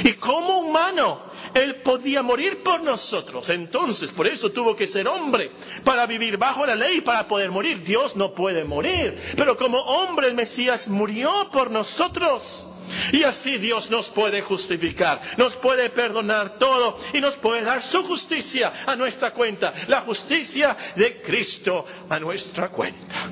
Y 0.03 0.13
como 0.13 0.59
humano, 0.59 1.21
Él 1.53 1.81
podía 1.83 2.21
morir 2.21 2.63
por 2.63 2.81
nosotros. 2.81 3.49
Entonces, 3.49 4.11
por 4.11 4.27
eso 4.27 4.51
tuvo 4.51 4.75
que 4.75 4.87
ser 4.87 5.07
hombre, 5.07 5.51
para 5.83 6.05
vivir 6.05 6.37
bajo 6.37 6.65
la 6.65 6.75
ley, 6.75 7.01
para 7.01 7.27
poder 7.27 7.51
morir. 7.51 7.83
Dios 7.83 8.15
no 8.15 8.33
puede 8.33 8.63
morir. 8.63 9.33
Pero 9.35 9.55
como 9.55 9.79
hombre, 9.79 10.27
el 10.27 10.35
Mesías 10.35 10.87
murió 10.87 11.49
por 11.51 11.71
nosotros. 11.71 12.67
Y 13.11 13.23
así 13.23 13.57
Dios 13.57 13.89
nos 13.89 14.09
puede 14.09 14.41
justificar, 14.41 15.21
nos 15.37 15.55
puede 15.57 15.89
perdonar 15.89 16.57
todo 16.57 16.97
y 17.13 17.19
nos 17.19 17.35
puede 17.35 17.61
dar 17.63 17.83
su 17.83 18.03
justicia 18.03 18.85
a 18.85 18.95
nuestra 18.95 19.31
cuenta, 19.31 19.73
la 19.87 20.01
justicia 20.01 20.93
de 20.95 21.21
Cristo 21.21 21.85
a 22.09 22.19
nuestra 22.19 22.69
cuenta. 22.69 23.29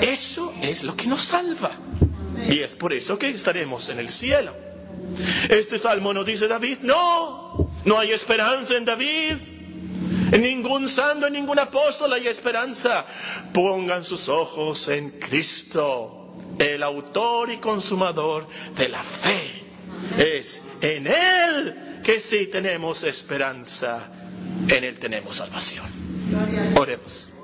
Y 0.00 0.06
eso 0.06 0.54
es 0.62 0.82
lo 0.82 0.96
que 0.96 1.06
nos 1.06 1.24
salva. 1.24 1.72
Y 2.48 2.60
es 2.60 2.74
por 2.76 2.92
eso 2.92 3.18
que 3.18 3.30
estaremos 3.30 3.88
en 3.88 3.98
el 3.98 4.10
cielo. 4.10 4.65
Este 5.48 5.78
salmo 5.78 6.12
nos 6.12 6.26
dice 6.26 6.46
David, 6.46 6.78
no, 6.82 7.70
no 7.84 7.98
hay 7.98 8.12
esperanza 8.12 8.74
en 8.74 8.84
David. 8.84 9.36
En 10.32 10.42
ningún 10.42 10.88
santo, 10.88 11.28
en 11.28 11.34
ningún 11.34 11.58
apóstol 11.58 12.12
hay 12.12 12.26
esperanza. 12.26 13.06
Pongan 13.52 14.04
sus 14.04 14.28
ojos 14.28 14.88
en 14.88 15.20
Cristo 15.20 16.16
el 16.58 16.82
autor 16.82 17.50
y 17.50 17.58
consumador 17.58 18.48
de 18.76 18.88
la 18.88 19.02
fe. 19.02 19.62
Es 20.16 20.60
en 20.80 21.06
Él 21.06 22.00
que 22.02 22.20
sí 22.20 22.48
tenemos 22.50 23.02
esperanza, 23.04 24.10
en 24.68 24.84
Él 24.84 24.98
tenemos 24.98 25.36
salvación. 25.36 26.74
Oremos. 26.76 27.35